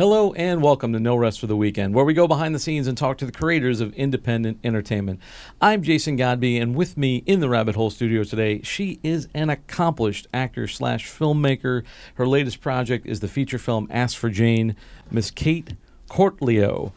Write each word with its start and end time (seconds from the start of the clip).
Hello 0.00 0.32
and 0.32 0.62
welcome 0.62 0.94
to 0.94 0.98
No 0.98 1.14
Rest 1.14 1.40
for 1.40 1.46
the 1.46 1.58
Weekend, 1.58 1.92
where 1.94 2.06
we 2.06 2.14
go 2.14 2.26
behind 2.26 2.54
the 2.54 2.58
scenes 2.58 2.86
and 2.86 2.96
talk 2.96 3.18
to 3.18 3.26
the 3.26 3.32
creators 3.32 3.82
of 3.82 3.92
independent 3.92 4.58
entertainment. 4.64 5.20
I'm 5.60 5.82
Jason 5.82 6.16
Godbey, 6.16 6.58
and 6.58 6.74
with 6.74 6.96
me 6.96 7.16
in 7.26 7.40
the 7.40 7.50
Rabbit 7.50 7.74
Hole 7.74 7.90
studio 7.90 8.24
today, 8.24 8.62
she 8.62 8.98
is 9.02 9.28
an 9.34 9.50
accomplished 9.50 10.26
actor 10.32 10.66
slash 10.68 11.06
filmmaker. 11.06 11.82
Her 12.14 12.26
latest 12.26 12.62
project 12.62 13.04
is 13.04 13.20
the 13.20 13.28
feature 13.28 13.58
film 13.58 13.88
Ask 13.90 14.16
for 14.16 14.30
Jane, 14.30 14.74
Miss 15.10 15.30
Cait 15.30 15.74
Cortelyou. 16.08 16.92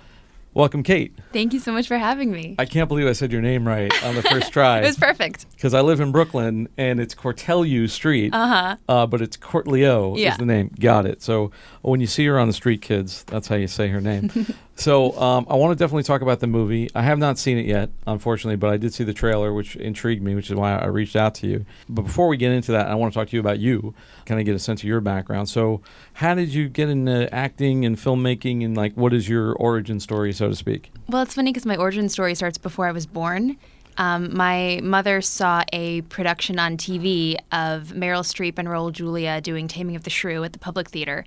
Welcome, 0.56 0.84
Cait. 0.84 1.18
Thank 1.32 1.52
you 1.54 1.60
so 1.60 1.72
much 1.72 1.88
for 1.88 1.98
having 1.98 2.32
me. 2.32 2.56
I 2.60 2.66
can't 2.66 2.88
believe 2.88 3.08
I 3.08 3.14
said 3.14 3.32
your 3.32 3.42
name 3.42 3.68
right 3.68 3.92
on 4.06 4.14
the 4.14 4.22
first 4.22 4.54
try. 4.54 4.80
it 4.82 4.86
was 4.86 4.98
perfect. 4.98 5.48
Because 5.52 5.74
I 5.74 5.82
live 5.82 6.00
in 6.00 6.12
Brooklyn 6.12 6.68
and 6.78 7.00
it's 7.00 7.16
Cortelyou 7.16 7.90
Street. 7.90 8.32
Uh-huh. 8.36 8.76
Uh, 8.88 9.08
but 9.08 9.20
it's 9.20 9.36
Courtleo 9.36 10.16
Yeah. 10.16 10.34
is 10.34 10.38
the 10.38 10.46
name. 10.46 10.70
Got 10.80 11.08
it. 11.08 11.24
So 11.24 11.50
when 11.82 12.02
you 12.02 12.08
see 12.08 12.26
her 12.28 12.38
on 12.38 12.48
the 12.48 12.54
street, 12.54 12.84
kids, 12.84 13.24
that's 13.24 13.48
how 13.48 13.56
you 13.56 13.68
say 13.68 13.88
her 13.88 14.00
name. 14.00 14.30
so 14.76 15.20
um, 15.20 15.48
I 15.50 15.56
want 15.56 15.76
to 15.76 15.84
definitely 15.84 16.04
talk 16.04 16.22
about 16.22 16.40
the 16.40 16.46
movie. 16.48 16.88
I 16.94 17.02
have 17.02 17.18
not 17.18 17.40
seen 17.40 17.58
it 17.58 17.66
yet, 17.66 17.90
unfortunately, 18.06 18.58
but 18.58 18.70
I 18.70 18.78
did 18.78 18.94
see 18.94 19.04
the 19.04 19.14
trailer, 19.14 19.52
which 19.54 19.76
intrigued 19.76 20.22
me, 20.22 20.36
which 20.36 20.52
is 20.52 20.56
why 20.56 20.76
I 20.78 20.86
reached 20.86 21.16
out 21.16 21.34
to 21.36 21.48
you. 21.48 21.66
But 21.90 22.04
before 22.04 22.28
we 22.28 22.38
get 22.38 22.52
into 22.52 22.74
that, 22.74 22.86
I 22.88 22.94
want 22.94 23.12
to 23.12 23.20
talk 23.20 23.30
to 23.30 23.36
you 23.36 23.40
about 23.40 23.58
you, 23.58 23.96
kind 24.28 24.40
of 24.40 24.46
get 24.46 24.54
a 24.54 24.60
sense 24.60 24.82
of 24.82 24.88
your 24.88 25.02
background. 25.02 25.50
So 25.50 25.82
how 26.14 26.36
did 26.36 26.54
you 26.54 26.70
get 26.70 26.90
into 26.90 27.34
acting 27.34 27.86
and 27.86 27.98
filmmaking, 27.98 28.64
and 28.64 28.78
like 28.78 28.94
what 28.96 29.14
is 29.14 29.28
your 29.28 29.54
origin 29.54 30.00
story, 30.00 30.32
so 30.32 30.43
to 30.50 30.56
speak? 30.56 30.92
Well, 31.08 31.22
it's 31.22 31.36
funny 31.36 31.52
because 31.52 31.66
my 31.66 31.76
origin 31.76 32.10
story 32.10 32.36
starts 32.36 32.58
before 32.58 32.88
I 32.88 32.92
was 32.92 33.06
born. 33.06 33.58
Um, 33.98 34.36
my 34.36 34.80
mother 34.84 35.22
saw 35.22 35.64
a 35.72 36.02
production 36.02 36.58
on 36.58 36.78
TV 36.78 37.36
of 37.52 37.90
Meryl 37.90 38.24
Streep 38.24 38.58
and 38.58 38.68
Raul 38.68 38.92
Julia 38.92 39.40
doing 39.42 39.68
Taming 39.68 39.96
of 39.96 40.04
the 40.04 40.10
Shrew 40.10 40.44
at 40.44 40.54
the 40.54 40.60
Public 40.60 40.90
Theater. 40.90 41.26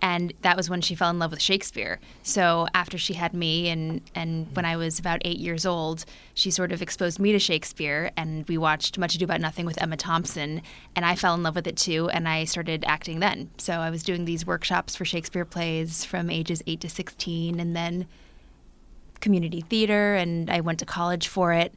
And 0.00 0.32
that 0.42 0.56
was 0.56 0.70
when 0.70 0.80
she 0.80 0.94
fell 0.94 1.10
in 1.10 1.18
love 1.18 1.32
with 1.32 1.42
Shakespeare. 1.42 1.98
So 2.22 2.68
after 2.72 2.96
she 2.98 3.14
had 3.14 3.34
me, 3.34 3.68
and, 3.68 4.00
and 4.14 4.46
when 4.54 4.64
I 4.64 4.76
was 4.76 4.98
about 4.98 5.22
eight 5.24 5.38
years 5.38 5.66
old, 5.66 6.04
she 6.34 6.52
sort 6.52 6.70
of 6.70 6.82
exposed 6.82 7.18
me 7.18 7.32
to 7.32 7.38
Shakespeare. 7.40 8.12
And 8.16 8.46
we 8.48 8.58
watched 8.58 8.96
Much 8.96 9.16
Ado 9.16 9.24
About 9.24 9.40
Nothing 9.40 9.66
with 9.66 9.80
Emma 9.82 9.96
Thompson. 9.96 10.62
And 10.94 11.04
I 11.04 11.16
fell 11.16 11.34
in 11.34 11.42
love 11.42 11.56
with 11.56 11.66
it 11.66 11.76
too. 11.76 12.08
And 12.10 12.28
I 12.28 12.44
started 12.44 12.84
acting 12.86 13.18
then. 13.18 13.50
So 13.58 13.74
I 13.74 13.90
was 13.90 14.04
doing 14.04 14.24
these 14.24 14.46
workshops 14.46 14.94
for 14.94 15.04
Shakespeare 15.04 15.44
plays 15.44 16.04
from 16.04 16.30
ages 16.30 16.62
8 16.66 16.80
to 16.82 16.88
16. 16.88 17.58
And 17.58 17.74
then 17.74 18.06
community 19.20 19.60
theater 19.60 20.14
and 20.14 20.50
I 20.50 20.60
went 20.60 20.78
to 20.80 20.86
college 20.86 21.28
for 21.28 21.52
it. 21.52 21.74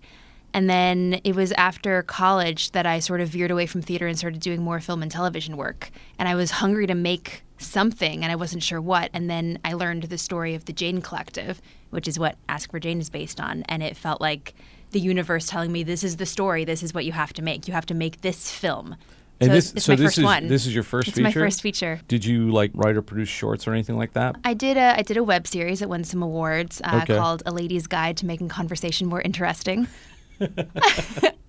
And 0.54 0.70
then 0.70 1.22
it 1.24 1.36
was 1.36 1.52
after 1.54 2.02
college 2.04 2.72
that 2.72 2.86
I 2.86 3.00
sort 3.00 3.22
of 3.22 3.30
veered 3.30 3.52
away 3.52 3.66
from 3.66 3.82
theater 3.82 4.08
and 4.08 4.18
started 4.18 4.42
doing 4.42 4.62
more 4.62 4.82
film 4.82 5.02
and 5.02 5.10
television 5.10 5.56
work. 5.56 5.92
And 6.20 6.28
I 6.28 6.36
was 6.36 6.52
hungry 6.52 6.88
to 6.88 6.96
make 6.96 7.44
something 7.58 8.24
and 8.24 8.32
I 8.32 8.36
wasn't 8.36 8.64
sure 8.64 8.82
what. 8.82 9.10
And 9.14 9.30
then 9.30 9.60
I 9.64 9.74
learned 9.74 10.04
the 10.04 10.18
story 10.18 10.56
of 10.56 10.66
the 10.66 10.74
Jane 10.74 11.02
Collective, 11.02 11.62
which 11.90 12.08
is 12.08 12.20
what 12.20 12.36
Ask 12.50 12.72
for 12.72 12.80
Jane 12.80 13.00
is 13.00 13.10
based 13.10 13.40
on. 13.40 13.64
And 13.70 13.82
it 13.82 13.96
felt 13.96 14.20
like 14.20 14.54
the 14.92 15.00
universe 15.00 15.48
telling 15.48 15.72
me 15.72 15.84
this 15.84 16.04
is 16.04 16.18
the 16.18 16.26
story, 16.26 16.66
this 16.66 16.84
is 16.84 16.94
what 16.94 17.06
you 17.06 17.14
have 17.14 17.32
to 17.34 17.42
make. 17.42 17.68
You 17.68 17.74
have 17.74 17.86
to 17.86 17.94
make 17.94 18.22
this 18.22 18.52
film. 18.52 18.98
And 19.42 19.50
so 19.50 19.54
this, 19.54 19.74
it's 19.74 19.86
so 19.86 19.92
my 19.92 19.96
this 19.96 20.06
first 20.06 20.18
is 20.20 20.24
one. 20.24 20.48
this 20.48 20.66
is 20.68 20.74
your 20.74 20.84
first 20.84 21.08
it's 21.10 21.18
feature. 21.18 21.24
my 21.28 21.32
first 21.34 21.62
feature. 21.62 22.00
Did 22.08 22.24
you 22.24 22.52
like 22.52 22.72
write 22.74 22.96
or 22.96 23.02
produce 23.02 23.28
shorts 23.30 23.68
or 23.68 23.74
anything 23.74 23.98
like 23.98 24.14
that? 24.14 24.36
I 24.46 24.54
did 24.54 24.78
a 24.78 24.98
I 24.98 25.02
did 25.02 25.18
a 25.18 25.24
web 25.24 25.48
series 25.48 25.80
that 25.80 25.90
won 25.90 26.04
some 26.04 26.22
awards 26.22 26.80
uh, 26.84 27.02
Okay. 27.04 27.18
called 27.18 27.42
A 27.46 27.52
Lady's 27.52 27.88
Guide 27.88 28.18
to 28.18 28.26
Making 28.26 28.50
Conversation 28.50 29.08
More 29.08 29.22
Interesting. 29.22 29.88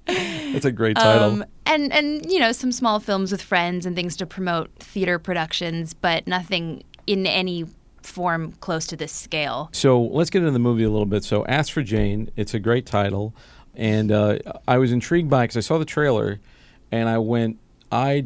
That's 0.07 0.65
a 0.65 0.73
great 0.73 0.97
title. 0.97 1.33
Um, 1.33 1.45
and 1.67 1.93
and 1.93 2.31
you 2.31 2.39
know 2.39 2.53
some 2.53 2.73
small 2.73 3.01
films 3.01 3.31
with 3.33 3.43
friends 3.43 3.87
and 3.87 3.95
things 3.97 4.17
to 4.17 4.27
promote 4.27 4.71
theater 4.79 5.19
productions, 5.19 5.95
but 5.95 6.27
nothing 6.27 6.83
in 7.07 7.27
any 7.27 7.67
form 8.03 8.53
close 8.61 8.87
to 8.89 8.97
this 8.97 9.13
scale. 9.13 9.69
So 9.73 10.01
let's 10.03 10.29
get 10.31 10.41
into 10.41 10.51
the 10.51 10.59
movie 10.59 10.83
a 10.83 10.91
little 10.91 11.07
bit. 11.07 11.25
So, 11.25 11.47
Ask 11.47 11.73
for 11.73 11.83
Jane, 11.83 12.31
it's 12.37 12.53
a 12.53 12.59
great 12.59 12.85
title. 12.85 13.35
And 13.75 14.11
uh, 14.13 14.39
I 14.69 14.77
was 14.79 14.93
intrigued 14.93 15.31
by 15.31 15.45
it 15.45 15.45
because 15.45 15.57
I 15.57 15.61
saw 15.61 15.79
the 15.79 15.85
trailer 15.87 16.41
and 16.91 17.09
I 17.09 17.19
went, 17.19 17.59
I 17.93 18.25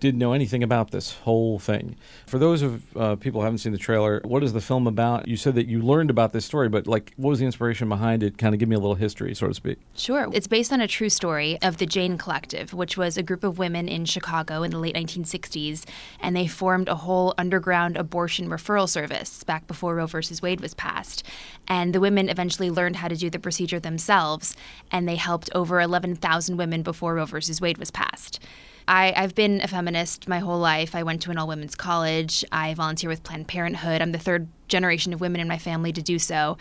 didn't 0.00 0.18
know 0.18 0.32
anything 0.32 0.62
about 0.62 0.90
this 0.90 1.12
whole 1.12 1.58
thing. 1.58 1.96
For 2.26 2.38
those 2.38 2.62
of 2.62 2.96
uh, 2.96 3.16
people 3.16 3.40
who 3.40 3.44
haven't 3.44 3.58
seen 3.58 3.72
the 3.72 3.78
trailer, 3.78 4.20
what 4.24 4.44
is 4.44 4.52
the 4.52 4.60
film 4.60 4.86
about? 4.86 5.26
You 5.26 5.36
said 5.36 5.56
that 5.56 5.66
you 5.66 5.82
learned 5.82 6.10
about 6.10 6.32
this 6.32 6.44
story, 6.44 6.68
but 6.68 6.86
like, 6.86 7.12
what 7.16 7.30
was 7.30 7.40
the 7.40 7.46
inspiration 7.46 7.88
behind 7.88 8.22
it? 8.22 8.38
Kind 8.38 8.54
of 8.54 8.60
give 8.60 8.68
me 8.68 8.76
a 8.76 8.78
little 8.78 8.94
history, 8.94 9.34
so 9.34 9.48
to 9.48 9.54
speak. 9.54 9.78
Sure. 9.96 10.28
It's 10.32 10.46
based 10.46 10.72
on 10.72 10.80
a 10.80 10.86
true 10.86 11.08
story 11.08 11.58
of 11.62 11.78
the 11.78 11.86
Jane 11.86 12.16
Collective, 12.16 12.72
which 12.72 12.96
was 12.96 13.16
a 13.16 13.22
group 13.22 13.42
of 13.42 13.58
women 13.58 13.88
in 13.88 14.04
Chicago 14.04 14.62
in 14.62 14.70
the 14.70 14.78
late 14.78 14.94
1960s, 14.94 15.84
and 16.20 16.36
they 16.36 16.46
formed 16.46 16.88
a 16.88 16.96
whole 16.96 17.34
underground 17.36 17.96
abortion 17.96 18.48
referral 18.48 18.88
service 18.88 19.42
back 19.42 19.66
before 19.66 19.96
Roe 19.96 20.06
versus 20.06 20.40
Wade 20.40 20.60
was 20.60 20.74
passed. 20.74 21.24
And 21.66 21.92
the 21.94 22.00
women 22.00 22.28
eventually 22.28 22.70
learned 22.70 22.96
how 22.96 23.08
to 23.08 23.16
do 23.16 23.30
the 23.30 23.38
procedure 23.38 23.80
themselves, 23.80 24.56
and 24.92 25.08
they 25.08 25.16
helped 25.16 25.50
over 25.54 25.80
11,000 25.80 26.56
women 26.56 26.82
before 26.82 27.16
Roe 27.16 27.26
versus 27.26 27.60
Wade 27.60 27.78
was 27.78 27.90
passed. 27.90 28.38
I, 28.88 29.12
I've 29.14 29.34
been 29.34 29.60
a 29.60 29.68
feminist 29.68 30.28
my 30.28 30.38
whole 30.38 30.58
life. 30.58 30.94
I 30.94 31.02
went 31.02 31.20
to 31.22 31.30
an 31.30 31.36
all 31.36 31.46
women's 31.46 31.74
college. 31.74 32.42
I 32.50 32.72
volunteer 32.72 33.10
with 33.10 33.22
Planned 33.22 33.46
Parenthood. 33.46 34.00
I'm 34.00 34.12
the 34.12 34.18
third 34.18 34.48
generation 34.66 35.12
of 35.12 35.20
women 35.20 35.42
in 35.42 35.46
my 35.46 35.58
family 35.58 35.92
to 35.92 36.00
do 36.00 36.18
so. 36.18 36.56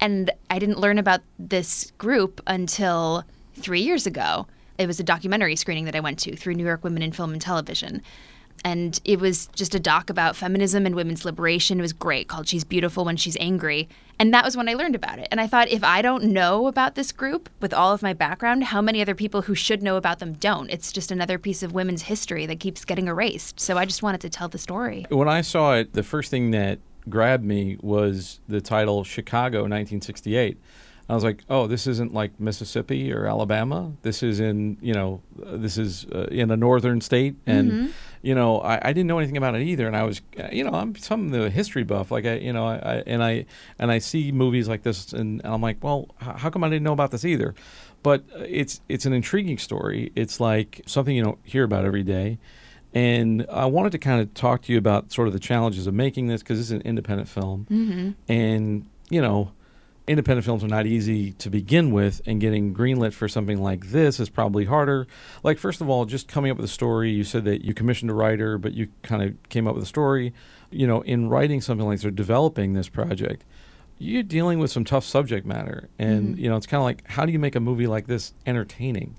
And 0.00 0.32
I 0.50 0.58
didn't 0.58 0.80
learn 0.80 0.98
about 0.98 1.20
this 1.38 1.92
group 1.98 2.40
until 2.48 3.22
three 3.54 3.80
years 3.80 4.06
ago. 4.08 4.48
It 4.76 4.88
was 4.88 4.98
a 4.98 5.04
documentary 5.04 5.54
screening 5.54 5.84
that 5.84 5.94
I 5.94 6.00
went 6.00 6.18
to 6.20 6.34
through 6.34 6.54
New 6.54 6.64
York 6.64 6.82
Women 6.82 7.02
in 7.02 7.12
Film 7.12 7.32
and 7.32 7.40
Television. 7.40 8.02
And 8.64 9.00
it 9.04 9.18
was 9.18 9.46
just 9.54 9.74
a 9.74 9.80
doc 9.80 10.08
about 10.08 10.36
feminism 10.36 10.86
and 10.86 10.94
women's 10.94 11.24
liberation. 11.24 11.78
It 11.78 11.82
was 11.82 11.92
great, 11.92 12.28
called 12.28 12.48
She's 12.48 12.64
Beautiful 12.64 13.04
When 13.04 13.16
She's 13.16 13.36
Angry. 13.40 13.88
And 14.18 14.32
that 14.32 14.44
was 14.44 14.56
when 14.56 14.68
I 14.68 14.74
learned 14.74 14.94
about 14.94 15.18
it. 15.18 15.26
And 15.32 15.40
I 15.40 15.48
thought, 15.48 15.68
if 15.68 15.82
I 15.82 16.00
don't 16.00 16.24
know 16.24 16.68
about 16.68 16.94
this 16.94 17.10
group 17.10 17.48
with 17.60 17.74
all 17.74 17.92
of 17.92 18.02
my 18.02 18.12
background, 18.12 18.64
how 18.64 18.80
many 18.80 19.00
other 19.00 19.16
people 19.16 19.42
who 19.42 19.54
should 19.54 19.82
know 19.82 19.96
about 19.96 20.20
them 20.20 20.34
don't? 20.34 20.70
It's 20.70 20.92
just 20.92 21.10
another 21.10 21.38
piece 21.38 21.62
of 21.64 21.72
women's 21.72 22.02
history 22.02 22.46
that 22.46 22.60
keeps 22.60 22.84
getting 22.84 23.08
erased. 23.08 23.58
So 23.58 23.76
I 23.76 23.84
just 23.84 24.02
wanted 24.02 24.20
to 24.20 24.30
tell 24.30 24.48
the 24.48 24.58
story. 24.58 25.06
When 25.08 25.28
I 25.28 25.40
saw 25.40 25.74
it, 25.74 25.92
the 25.92 26.04
first 26.04 26.30
thing 26.30 26.52
that 26.52 26.78
grabbed 27.08 27.44
me 27.44 27.78
was 27.80 28.40
the 28.46 28.60
title 28.60 29.02
Chicago 29.02 29.62
1968. 29.62 30.56
I 31.08 31.14
was 31.14 31.24
like, 31.24 31.42
oh, 31.50 31.66
this 31.66 31.86
isn't 31.86 32.14
like 32.14 32.38
Mississippi 32.38 33.12
or 33.12 33.26
Alabama. 33.26 33.92
This 34.02 34.22
is 34.22 34.40
in, 34.40 34.78
you 34.80 34.94
know, 34.94 35.20
this 35.36 35.76
is 35.76 36.06
uh, 36.06 36.28
in 36.30 36.50
a 36.50 36.56
northern 36.56 37.00
state. 37.00 37.34
And, 37.44 37.92
you 38.22 38.34
know, 38.34 38.60
I, 38.60 38.78
I 38.82 38.92
didn't 38.92 39.08
know 39.08 39.18
anything 39.18 39.36
about 39.36 39.54
it 39.54 39.62
either. 39.62 39.86
And 39.86 39.96
I 39.96 40.04
was, 40.04 40.22
uh, 40.38 40.48
you 40.52 40.64
know, 40.64 40.70
I'm 40.70 40.94
some 40.96 41.26
of 41.26 41.32
the 41.32 41.50
history 41.50 41.82
buff. 41.82 42.10
Like, 42.10 42.24
I, 42.24 42.36
you 42.36 42.52
know, 42.52 42.66
I, 42.66 42.74
I, 42.76 43.02
and 43.06 43.22
I 43.22 43.46
and 43.78 43.90
I 43.90 43.98
see 43.98 44.32
movies 44.32 44.68
like 44.68 44.82
this 44.82 45.12
and, 45.12 45.40
and 45.44 45.52
I'm 45.54 45.60
like, 45.60 45.82
well, 45.82 46.08
h- 46.22 46.36
how 46.36 46.50
come 46.50 46.64
I 46.64 46.68
didn't 46.68 46.84
know 46.84 46.92
about 46.92 47.10
this 47.10 47.24
either? 47.24 47.54
But 48.02 48.24
uh, 48.34 48.44
it's 48.48 48.80
it's 48.88 49.04
an 49.06 49.12
intriguing 49.12 49.58
story. 49.58 50.12
It's 50.14 50.40
like 50.40 50.82
something 50.86 51.14
you 51.14 51.24
don't 51.24 51.38
hear 51.42 51.64
about 51.64 51.84
every 51.84 52.04
day. 52.04 52.38
And 52.94 53.46
I 53.50 53.66
wanted 53.66 53.92
to 53.92 53.98
kind 53.98 54.20
of 54.20 54.34
talk 54.34 54.62
to 54.62 54.72
you 54.72 54.78
about 54.78 55.12
sort 55.12 55.26
of 55.26 55.32
the 55.32 55.40
challenges 55.40 55.86
of 55.86 55.94
making 55.94 56.26
this 56.26 56.42
because 56.42 56.60
it's 56.60 56.70
an 56.70 56.82
independent 56.82 57.28
film. 57.28 57.66
Mm-hmm. 57.70 58.10
And, 58.30 58.86
you 59.08 59.22
know, 59.22 59.52
independent 60.06 60.44
films 60.44 60.64
are 60.64 60.68
not 60.68 60.86
easy 60.86 61.32
to 61.32 61.48
begin 61.50 61.92
with, 61.92 62.20
and 62.26 62.40
getting 62.40 62.74
greenlit 62.74 63.12
for 63.12 63.28
something 63.28 63.62
like 63.62 63.86
this 63.90 64.18
is 64.18 64.28
probably 64.28 64.64
harder. 64.64 65.06
Like, 65.42 65.58
first 65.58 65.80
of 65.80 65.88
all, 65.88 66.04
just 66.04 66.28
coming 66.28 66.50
up 66.50 66.56
with 66.56 66.64
a 66.64 66.72
story, 66.72 67.10
you 67.10 67.24
said 67.24 67.44
that 67.44 67.64
you 67.64 67.72
commissioned 67.74 68.10
a 68.10 68.14
writer, 68.14 68.58
but 68.58 68.72
you 68.74 68.88
kind 69.02 69.22
of 69.22 69.34
came 69.48 69.66
up 69.68 69.74
with 69.74 69.84
a 69.84 69.86
story. 69.86 70.32
You 70.70 70.86
know, 70.86 71.02
in 71.02 71.28
writing 71.28 71.60
something 71.60 71.86
like 71.86 71.98
this 71.98 72.04
or 72.04 72.10
developing 72.10 72.72
this 72.72 72.88
project, 72.88 73.44
you're 73.98 74.22
dealing 74.22 74.58
with 74.58 74.70
some 74.70 74.84
tough 74.84 75.04
subject 75.04 75.46
matter. 75.46 75.88
And, 75.98 76.34
Mhm. 76.34 76.38
you 76.40 76.48
know, 76.48 76.56
it's 76.56 76.66
kind 76.66 76.80
of 76.80 76.84
like, 76.84 77.06
how 77.10 77.24
do 77.24 77.30
you 77.32 77.38
make 77.38 77.54
a 77.54 77.60
movie 77.60 77.86
like 77.86 78.06
this 78.06 78.32
entertaining? 78.46 79.14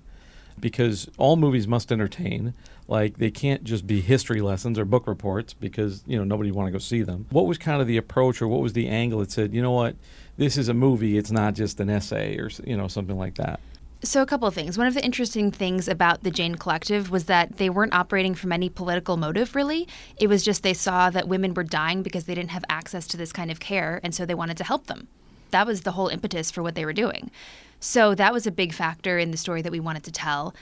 because 0.59 1.09
all 1.17 1.35
movies 1.35 1.67
must 1.67 1.91
entertain. 1.91 2.53
Like 2.87 3.17
they 3.17 3.31
can't 3.31 3.63
just 3.63 3.87
be 3.87 4.01
history 4.01 4.39
lessons 4.39 4.77
or 4.77 4.85
book 4.85 5.07
reports 5.07 5.51
because 5.53 6.03
you 6.05 6.15
know 6.15 6.23
nobody 6.23 6.51
want 6.51 6.67
to 6.67 6.71
go 6.71 6.77
see 6.77 7.01
them. 7.01 7.25
What 7.31 7.47
was 7.47 7.57
kind 7.57 7.81
of 7.81 7.87
the 7.87 7.97
approach 7.97 8.39
or 8.39 8.47
what 8.47 8.61
was 8.61 8.73
the 8.73 8.87
angle 8.87 9.19
that 9.21 9.31
said, 9.31 9.51
you 9.51 9.63
know 9.63 9.71
what, 9.71 9.95
this 10.37 10.57
is 10.57 10.69
a 10.69 10.73
movie. 10.73 11.17
It's 11.17 11.31
not 11.31 11.53
just 11.53 11.79
an 11.79 11.89
essay 11.89 12.37
or 12.37 12.49
you 12.63 12.77
know 12.77 12.87
something 12.87 13.17
like 13.17 13.35
that. 13.35 13.59
So, 14.05 14.21
a 14.21 14.25
couple 14.25 14.49
of 14.49 14.53
things. 14.53 14.77
One 14.77 14.87
of 14.87 14.95
the 14.95 15.05
interesting 15.05 15.49
things 15.49 15.87
about 15.87 16.23
the 16.23 16.31
Jane 16.31 16.55
Collective 16.55 17.09
was 17.09 17.25
that 17.25 17.55
they 17.55 17.69
weren't 17.69 17.93
operating 17.93 18.35
from 18.35 18.51
any 18.51 18.67
political 18.67 19.15
motive, 19.15 19.55
really. 19.55 19.87
It 20.17 20.27
was 20.27 20.43
just 20.43 20.61
they 20.61 20.73
saw 20.73 21.09
that 21.09 21.29
women 21.29 21.53
were 21.53 21.63
dying 21.63 22.03
because 22.03 22.25
they 22.25 22.35
didn't 22.35 22.51
have 22.51 22.65
access 22.67 23.07
to 23.07 23.17
this 23.17 23.31
kind 23.31 23.49
of 23.49 23.61
care, 23.61 24.01
and 24.03 24.13
so 24.13 24.25
they 24.25 24.35
wanted 24.35 24.57
to 24.57 24.65
help 24.65 24.87
them. 24.87 25.07
That 25.51 25.65
was 25.65 25.81
the 25.81 25.93
whole 25.93 26.09
impetus 26.09 26.51
for 26.51 26.61
what 26.61 26.75
they 26.75 26.83
were 26.83 26.91
doing. 26.91 27.31
So, 27.79 28.13
that 28.15 28.33
was 28.33 28.45
a 28.45 28.51
big 28.51 28.73
factor 28.73 29.17
in 29.17 29.31
the 29.31 29.37
story 29.37 29.61
that 29.61 29.71
we 29.71 29.79
wanted 29.79 30.03
to 30.03 30.11
tell. 30.11 30.53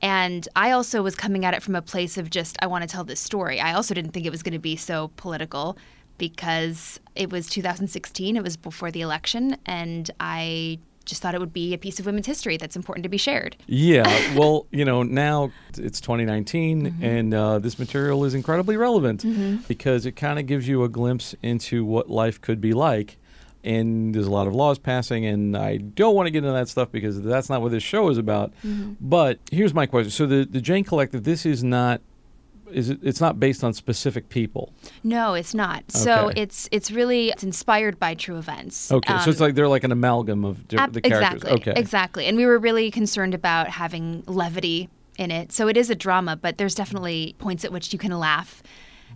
And 0.00 0.46
I 0.54 0.70
also 0.70 1.02
was 1.02 1.16
coming 1.16 1.44
at 1.44 1.54
it 1.54 1.64
from 1.64 1.74
a 1.74 1.82
place 1.82 2.16
of 2.16 2.30
just, 2.30 2.56
I 2.62 2.68
want 2.68 2.82
to 2.82 2.88
tell 2.88 3.04
this 3.04 3.20
story. 3.20 3.58
I 3.58 3.72
also 3.72 3.94
didn't 3.94 4.12
think 4.12 4.26
it 4.26 4.30
was 4.30 4.42
going 4.42 4.52
to 4.52 4.58
be 4.60 4.76
so 4.76 5.10
political 5.16 5.76
because 6.18 7.00
it 7.14 7.30
was 7.30 7.48
2016, 7.48 8.36
it 8.36 8.42
was 8.42 8.56
before 8.56 8.90
the 8.90 9.00
election, 9.00 9.56
and 9.66 10.10
I 10.20 10.78
just 11.04 11.20
thought 11.20 11.34
it 11.34 11.40
would 11.40 11.52
be 11.52 11.74
a 11.74 11.78
piece 11.78 12.00
of 12.00 12.06
women's 12.06 12.26
history 12.26 12.56
that's 12.56 12.76
important 12.76 13.02
to 13.02 13.08
be 13.08 13.18
shared. 13.18 13.56
Yeah, 13.66 14.04
well, 14.36 14.66
you 14.70 14.84
know, 14.84 15.02
now 15.02 15.52
it's 15.76 16.00
2019, 16.00 16.82
mm-hmm. 16.82 17.04
and 17.04 17.34
uh, 17.34 17.58
this 17.58 17.78
material 17.78 18.24
is 18.24 18.34
incredibly 18.34 18.76
relevant 18.76 19.22
mm-hmm. 19.22 19.56
because 19.68 20.06
it 20.06 20.12
kind 20.12 20.38
of 20.38 20.46
gives 20.46 20.66
you 20.68 20.82
a 20.84 20.88
glimpse 20.88 21.34
into 21.42 21.84
what 21.84 22.10
life 22.10 22.40
could 22.40 22.60
be 22.60 22.72
like. 22.72 23.18
And 23.62 24.14
there's 24.14 24.26
a 24.26 24.30
lot 24.30 24.46
of 24.46 24.54
laws 24.54 24.78
passing, 24.78 25.24
and 25.24 25.56
I 25.56 25.78
don't 25.78 26.14
want 26.14 26.26
to 26.26 26.30
get 26.30 26.38
into 26.38 26.52
that 26.52 26.68
stuff 26.68 26.92
because 26.92 27.22
that's 27.22 27.48
not 27.48 27.62
what 27.62 27.70
this 27.70 27.82
show 27.82 28.10
is 28.10 28.18
about. 28.18 28.52
Mm-hmm. 28.62 28.92
But 29.00 29.38
here's 29.50 29.72
my 29.72 29.86
question: 29.86 30.10
So 30.10 30.26
the 30.26 30.44
the 30.44 30.60
Jane 30.60 30.84
Collective, 30.84 31.24
this 31.24 31.46
is 31.46 31.64
not 31.64 32.02
is 32.74 32.90
it, 32.90 32.98
it's 33.02 33.20
not 33.20 33.38
based 33.38 33.62
on 33.64 33.72
specific 33.72 34.28
people. 34.28 34.72
No, 35.02 35.34
it's 35.34 35.54
not. 35.54 35.84
Okay. 35.94 35.98
So 35.98 36.30
it's 36.36 36.68
it's 36.72 36.90
really 36.90 37.30
it's 37.30 37.44
inspired 37.44 37.98
by 37.98 38.14
true 38.14 38.36
events. 38.38 38.90
Okay, 38.90 39.14
um, 39.14 39.20
so 39.20 39.30
it's 39.30 39.40
um, 39.40 39.46
like 39.46 39.54
they're 39.54 39.68
like 39.68 39.84
an 39.84 39.92
amalgam 39.92 40.44
of 40.44 40.66
di- 40.68 40.76
ab- 40.76 40.92
the 40.92 41.00
characters. 41.00 41.42
Exactly. 41.42 41.72
Okay, 41.72 41.80
exactly. 41.80 42.26
And 42.26 42.36
we 42.36 42.46
were 42.46 42.58
really 42.58 42.90
concerned 42.90 43.34
about 43.34 43.68
having 43.68 44.24
levity 44.26 44.88
in 45.18 45.30
it. 45.30 45.52
So 45.52 45.68
it 45.68 45.76
is 45.76 45.90
a 45.90 45.94
drama, 45.94 46.36
but 46.36 46.58
there's 46.58 46.74
definitely 46.74 47.36
points 47.38 47.64
at 47.64 47.72
which 47.72 47.92
you 47.92 47.98
can 47.98 48.12
laugh. 48.18 48.62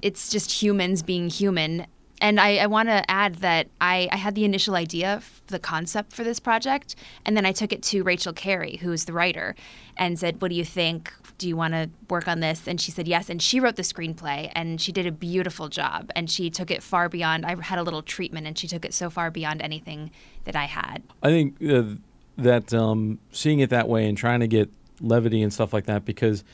It's 0.02 0.30
just 0.30 0.62
humans 0.62 1.02
being 1.02 1.28
human. 1.28 1.86
And 2.20 2.40
I, 2.40 2.56
I 2.56 2.66
want 2.66 2.88
to 2.88 3.08
add 3.10 3.36
that 3.36 3.68
I, 3.80 4.08
I, 4.10 4.16
had 4.16 4.34
the 4.34 4.44
initial 4.44 4.74
idea, 4.74 5.22
the 5.46 5.58
concept 5.58 6.12
for 6.12 6.24
this 6.24 6.40
project, 6.40 6.96
and 7.24 7.36
then 7.36 7.46
I 7.46 7.52
took 7.52 7.72
it 7.72 7.82
to 7.84 8.02
Rachel 8.02 8.32
Carey, 8.32 8.76
who's 8.76 9.04
the 9.04 9.12
writer, 9.12 9.54
and 9.96 10.18
said, 10.18 10.42
What 10.42 10.48
do 10.48 10.56
you 10.56 10.64
think? 10.64 11.12
do 11.38 11.48
you 11.48 11.56
want 11.56 11.72
to 11.72 11.88
work 12.10 12.28
on 12.28 12.40
this? 12.40 12.66
And 12.66 12.80
she 12.80 12.90
said 12.90 13.08
yes. 13.08 13.30
And 13.30 13.40
she 13.40 13.60
wrote 13.60 13.76
the 13.76 13.82
screenplay 13.82 14.50
and 14.54 14.80
she 14.80 14.92
did 14.92 15.06
a 15.06 15.12
beautiful 15.12 15.68
job. 15.68 16.10
And 16.14 16.28
she 16.30 16.50
took 16.50 16.70
it 16.70 16.82
far 16.82 17.08
beyond, 17.08 17.46
I 17.46 17.60
had 17.62 17.78
a 17.78 17.82
little 17.82 18.02
treatment 18.02 18.46
and 18.46 18.58
she 18.58 18.66
took 18.66 18.84
it 18.84 18.92
so 18.92 19.08
far 19.08 19.30
beyond 19.30 19.62
anything 19.62 20.10
that 20.44 20.56
I 20.56 20.64
had. 20.64 21.02
I 21.22 21.28
think 21.28 21.56
uh, 21.62 21.94
that 22.36 22.74
um, 22.74 23.20
seeing 23.32 23.60
it 23.60 23.70
that 23.70 23.88
way 23.88 24.06
and 24.06 24.18
trying 24.18 24.40
to 24.40 24.48
get 24.48 24.68
levity 25.00 25.42
and 25.42 25.52
stuff 25.52 25.72
like 25.72 25.86
that, 25.86 26.04
because 26.04 26.44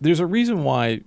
there's 0.00 0.20
a 0.20 0.26
reason 0.26 0.64
why 0.64 1.02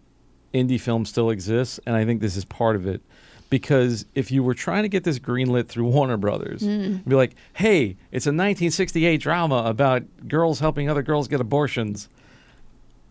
indie 0.54 0.80
film 0.80 1.06
still 1.06 1.30
exists. 1.30 1.80
And 1.86 1.95
I 1.95 2.06
think 2.06 2.21
this 2.21 2.38
is 2.38 2.45
part 2.45 2.77
of 2.77 2.88
it 2.88 3.01
because 3.49 4.05
if 4.15 4.31
you 4.31 4.44
were 4.44 4.53
trying 4.53 4.83
to 4.83 4.89
get 4.89 5.03
this 5.03 5.19
greenlit 5.19 5.67
through 5.67 5.85
Warner 5.85 6.17
Brothers, 6.17 6.61
mm. 6.61 7.07
be 7.07 7.15
like, 7.15 7.35
"Hey, 7.53 7.97
it's 8.11 8.25
a 8.25 8.29
1968 8.29 9.17
drama 9.17 9.63
about 9.65 10.03
girls 10.27 10.59
helping 10.59 10.89
other 10.89 11.03
girls 11.03 11.27
get 11.27 11.39
abortions." 11.39 12.09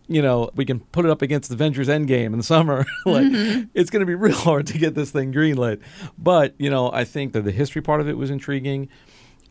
you 0.07 0.21
know, 0.21 0.49
we 0.55 0.65
can 0.65 0.79
put 0.79 1.05
it 1.05 1.11
up 1.11 1.21
against 1.21 1.51
Avengers 1.51 1.87
Endgame 1.87 2.27
in 2.27 2.37
the 2.37 2.43
summer. 2.43 2.85
like, 3.05 3.25
mm-hmm. 3.25 3.63
it's 3.73 3.89
going 3.89 3.99
to 3.99 4.05
be 4.05 4.15
real 4.15 4.35
hard 4.35 4.67
to 4.67 4.77
get 4.77 4.95
this 4.95 5.11
thing 5.11 5.33
greenlit. 5.33 5.81
But, 6.17 6.55
you 6.57 6.69
know, 6.69 6.91
I 6.91 7.03
think 7.03 7.33
that 7.33 7.41
the 7.41 7.51
history 7.51 7.81
part 7.81 8.01
of 8.01 8.07
it 8.07 8.17
was 8.17 8.29
intriguing. 8.29 8.89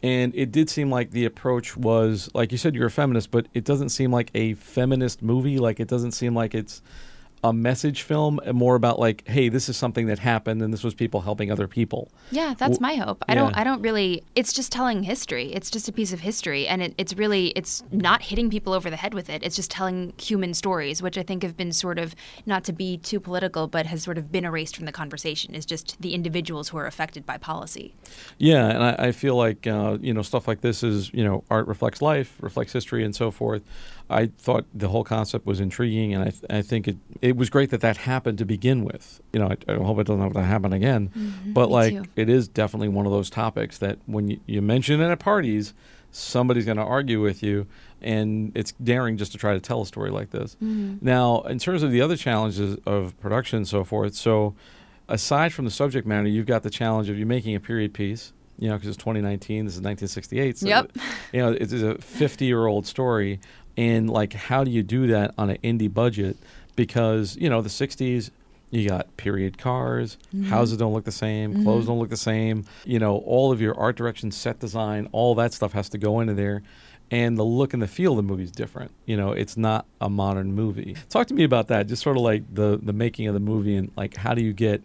And 0.03 0.35
it 0.35 0.53
did 0.53 0.69
seem 0.69 0.91
like 0.91 1.11
the 1.11 1.25
approach 1.25 1.77
was, 1.77 2.31
like 2.35 2.53
you 2.53 2.59
said, 2.59 2.75
you're 2.75 2.87
a 2.87 2.91
feminist, 2.91 3.31
but 3.31 3.47
it 3.55 3.65
doesn't 3.65 3.89
seem 3.91 4.13
like 4.13 4.31
a 4.35 4.55
feminist 4.55 5.23
movie. 5.23 5.59
Like, 5.59 5.81
it 5.81 5.89
doesn't 5.89 6.13
seem 6.13 6.35
like 6.35 6.55
it's 6.55 6.83
a 7.49 7.53
message 7.53 8.03
film 8.03 8.41
more 8.53 8.75
about 8.75 8.99
like 8.99 9.27
hey 9.29 9.49
this 9.49 9.69
is 9.69 9.77
something 9.77 10.07
that 10.07 10.19
happened 10.19 10.61
and 10.63 10.73
this 10.73 10.83
was 10.83 10.95
people 10.95 11.21
helping 11.21 11.51
other 11.51 11.69
people. 11.69 12.11
Yeah 12.31 12.55
that's 12.59 12.81
my 12.81 12.97
hope. 12.97 13.25
I 13.29 13.33
yeah. 13.33 13.41
don't 13.41 13.57
i 13.57 13.65
don't 13.65 13.83
really 13.83 14.23
it's 14.35 14.53
just 14.53 14.73
telling 14.73 15.05
history. 15.05 15.53
It's 15.53 15.71
just 15.71 15.89
a 15.89 15.93
piece 15.93 16.13
of 16.13 16.21
history 16.21 16.67
and 16.67 16.83
it, 16.83 16.95
it's 16.99 17.15
really 17.15 17.49
it's 17.49 17.85
not 17.93 18.23
hitting 18.23 18.51
people 18.51 18.73
over 18.73 18.91
the 18.91 18.97
head 18.97 19.15
with 19.15 19.31
it. 19.31 19.43
It's 19.45 19.57
just 19.57 19.71
telling 19.71 20.13
human 20.19 20.55
stories 20.55 21.03
which 21.03 21.17
i 21.19 21.23
think 21.23 21.43
have 21.43 21.57
been 21.57 21.73
sort 21.73 21.99
of 21.99 22.15
not 22.47 22.65
to 22.65 22.73
be 22.73 22.97
too 22.99 23.21
political 23.21 23.67
but 23.69 23.87
has 23.87 24.03
sort 24.03 24.19
of 24.19 24.33
been 24.33 24.45
erased 24.45 24.77
from 24.77 24.87
the 24.87 24.93
conversation 24.93 25.55
is 25.55 25.65
just 25.65 26.01
the 26.01 26.15
individuals 26.15 26.69
who 26.71 26.79
are 26.79 26.87
affected 26.87 27.25
by 27.25 27.37
policy. 27.37 27.95
Yeah 28.39 28.67
and 28.67 28.83
i, 28.83 29.09
I 29.09 29.13
feel 29.13 29.37
like 29.37 29.67
uh, 29.67 29.99
you 30.01 30.13
know 30.13 30.23
stuff 30.23 30.49
like 30.49 30.61
this 30.61 30.83
is 30.83 31.13
you 31.13 31.25
know 31.25 31.45
art 31.51 31.67
reflects 31.69 32.03
life 32.03 32.37
reflects 32.41 32.73
history 32.73 33.05
and 33.05 33.15
so 33.15 33.31
forth 33.31 33.63
I 34.09 34.27
thought 34.39 34.67
the 34.73 34.89
whole 34.89 35.03
concept 35.03 35.47
was 35.47 35.59
intriguing, 35.59 36.15
and 36.15 36.23
I, 36.23 36.31
th- 36.31 36.45
I 36.49 36.63
think 36.63 36.87
it, 36.87 36.97
it 37.21 37.37
was 37.37 37.51
great 37.51 37.71
that 37.71 37.81
that 37.81 37.97
happened 37.99 38.39
to 38.39 38.45
begin 38.45 38.85
with. 38.85 39.21
You 39.33 39.41
know, 39.41 39.49
I, 39.49 39.73
I 39.73 39.75
hope 39.77 39.99
it 39.99 40.07
doesn't 40.07 40.23
have 40.23 40.33
to 40.35 40.43
happen 40.43 40.73
again. 40.73 41.09
Mm-hmm, 41.09 41.53
but 41.53 41.71
like, 41.71 41.95
too. 41.95 42.05
it 42.15 42.29
is 42.29 42.47
definitely 42.47 42.89
one 42.89 43.07
of 43.07 43.13
those 43.13 43.31
topics 43.31 43.79
that 43.79 43.99
when 44.07 44.29
you, 44.29 44.41
you 44.47 44.63
mention 44.63 45.01
it 45.01 45.11
at 45.11 45.19
parties, 45.19 45.75
somebody's 46.13 46.65
going 46.65 46.77
to 46.77 46.85
argue 46.85 47.21
with 47.21 47.43
you, 47.43 47.67
and 48.01 48.53
it's 48.55 48.73
daring 48.83 49.17
just 49.17 49.33
to 49.33 49.39
try 49.39 49.55
to 49.55 49.61
tell 49.61 49.83
a 49.83 49.87
story 49.87 50.11
like 50.11 50.31
this. 50.31 50.57
Mm-hmm. 50.63 51.05
Now, 51.05 51.41
in 51.43 51.59
terms 51.59 51.83
of 51.83 51.91
the 51.91 52.01
other 52.01 52.17
challenges 52.17 52.79
of 52.87 53.19
production 53.21 53.57
and 53.59 53.69
so 53.69 53.83
forth, 53.83 54.15
so 54.15 54.55
aside 55.09 55.53
from 55.53 55.65
the 55.65 55.71
subject 55.73 56.07
matter, 56.07 56.29
you've 56.29 56.47
got 56.47 56.63
the 56.63 56.71
challenge 56.71 57.09
of 57.09 57.19
you 57.19 57.27
making 57.27 57.57
a 57.57 57.61
period 57.61 57.93
piece 57.93 58.33
you 58.59 58.69
know, 58.69 58.75
because 58.75 58.89
it's 58.89 58.97
2019. 58.97 59.67
This 59.67 59.75
is 59.75 59.81
1968. 59.81 60.59
So 60.59 60.67
yep. 60.67 60.91
you 61.33 61.41
know, 61.41 61.53
it's 61.53 61.73
a 61.73 61.97
50 61.99 62.45
year 62.45 62.67
old 62.67 62.87
story 62.87 63.41
and 63.77 64.09
like 64.11 64.33
how 64.33 64.65
do 64.65 64.71
you 64.71 64.83
do 64.83 65.07
that 65.07 65.35
on 65.37 65.51
an 65.51 65.59
indie 65.59 65.93
budget 65.93 66.37
because 66.75 67.37
you 67.37 67.49
know 67.49 67.61
the 67.61 67.69
60s 67.69 68.31
you 68.71 68.89
got 68.89 69.17
period 69.17 69.59
cars 69.59 70.19
mm-hmm. 70.35 70.45
houses 70.45 70.77
don't 70.77 70.93
look 70.93 71.05
the 71.05 71.13
same 71.13 71.55
mm-hmm. 71.55 71.63
clothes 71.63 71.87
don't 71.87 71.99
look 71.99 72.09
the 72.09 72.17
same 72.17 72.65
you 72.85 72.99
know 72.99 73.19
all 73.19 73.53
of 73.53 73.61
your 73.61 73.79
art 73.79 73.97
direction 73.97 74.31
set 74.31 74.59
design 74.59 75.09
all 75.13 75.35
that 75.35 75.53
stuff 75.53 75.73
has 75.73 75.89
to 75.89 75.99
go 75.99 76.21
into 76.21 76.35
there 76.35 76.63
and 77.11 77.39
the 77.39 77.45
look 77.45 77.73
and 77.73 77.81
the 77.81 77.87
feel 77.87 78.13
of 78.13 78.17
the 78.17 78.23
movie 78.23 78.43
is 78.43 78.51
different 78.51 78.91
you 79.05 79.17
know 79.17 79.33
it's 79.33 79.57
not 79.57 79.87
a 80.01 80.11
modern 80.11 80.53
movie 80.53 80.97
talk 81.09 81.27
to 81.27 81.35
me 81.35 81.45
about 81.45 81.69
that 81.69 81.87
just 81.87 82.03
sort 82.03 82.17
of 82.17 82.23
like 82.23 82.43
the 82.53 82.79
the 82.83 82.93
making 82.93 83.29
of 83.29 83.35
the 83.35 83.41
movie 83.41 83.77
and 83.77 83.91
like 83.97 84.17
how 84.17 84.35
do 84.35 84.43
you 84.43 84.53
get 84.53 84.83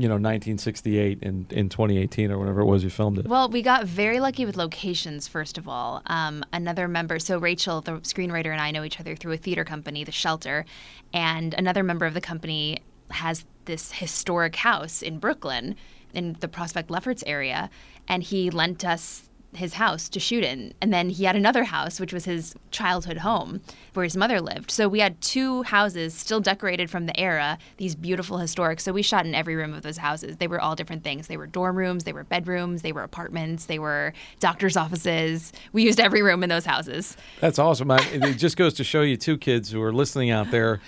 you 0.00 0.08
know 0.08 0.14
1968 0.14 1.22
in 1.22 1.46
in 1.50 1.68
2018 1.68 2.30
or 2.30 2.38
whatever 2.38 2.60
it 2.60 2.64
was 2.64 2.82
you 2.82 2.90
filmed 2.90 3.18
it. 3.18 3.26
Well 3.26 3.48
we 3.48 3.62
got 3.62 3.84
very 3.84 4.20
lucky 4.20 4.46
with 4.46 4.56
locations 4.56 5.28
first 5.28 5.58
of 5.58 5.68
all. 5.68 6.02
Um, 6.06 6.44
another 6.52 6.88
member 6.88 7.18
so 7.18 7.38
rachel 7.38 7.80
the 7.80 7.92
screenwriter 7.92 8.50
and 8.50 8.60
i 8.60 8.70
know 8.70 8.84
each 8.84 9.00
other 9.00 9.16
through 9.16 9.32
a 9.32 9.36
theater 9.36 9.64
company 9.64 10.04
the 10.04 10.12
shelter 10.12 10.64
and 11.12 11.54
another 11.54 11.82
member 11.82 12.06
of 12.06 12.14
the 12.14 12.20
company 12.20 12.78
has 13.10 13.44
this 13.64 13.92
historic 13.92 14.56
house 14.56 15.02
in 15.02 15.18
brooklyn 15.18 15.76
in 16.12 16.36
the 16.40 16.48
prospect 16.48 16.90
lefferts 16.90 17.24
area 17.26 17.70
and 18.08 18.22
he 18.24 18.50
lent 18.50 18.84
us 18.84 19.29
his 19.54 19.74
house 19.74 20.08
to 20.08 20.20
shoot 20.20 20.44
in. 20.44 20.72
And 20.80 20.92
then 20.92 21.10
he 21.10 21.24
had 21.24 21.36
another 21.36 21.64
house, 21.64 21.98
which 21.98 22.12
was 22.12 22.24
his 22.24 22.54
childhood 22.70 23.18
home 23.18 23.60
where 23.94 24.04
his 24.04 24.16
mother 24.16 24.40
lived. 24.40 24.70
So 24.70 24.88
we 24.88 25.00
had 25.00 25.20
two 25.20 25.62
houses 25.64 26.14
still 26.14 26.40
decorated 26.40 26.88
from 26.88 27.06
the 27.06 27.18
era, 27.18 27.58
these 27.76 27.94
beautiful 27.94 28.38
historic. 28.38 28.80
So 28.80 28.92
we 28.92 29.02
shot 29.02 29.26
in 29.26 29.34
every 29.34 29.56
room 29.56 29.74
of 29.74 29.82
those 29.82 29.98
houses. 29.98 30.36
They 30.36 30.46
were 30.46 30.60
all 30.60 30.76
different 30.76 31.02
things. 31.02 31.26
They 31.26 31.36
were 31.36 31.46
dorm 31.46 31.76
rooms, 31.76 32.04
they 32.04 32.12
were 32.12 32.24
bedrooms, 32.24 32.82
they 32.82 32.92
were 32.92 33.02
apartments, 33.02 33.66
they 33.66 33.78
were 33.78 34.12
doctor's 34.38 34.76
offices. 34.76 35.52
We 35.72 35.82
used 35.82 36.00
every 36.00 36.22
room 36.22 36.42
in 36.42 36.48
those 36.48 36.66
houses. 36.66 37.16
That's 37.40 37.58
awesome. 37.58 37.90
I, 37.90 37.98
it 38.12 38.34
just 38.34 38.56
goes 38.56 38.74
to 38.74 38.84
show 38.84 39.02
you, 39.02 39.16
two 39.16 39.36
kids 39.36 39.70
who 39.70 39.82
are 39.82 39.92
listening 39.92 40.30
out 40.30 40.50
there 40.50 40.80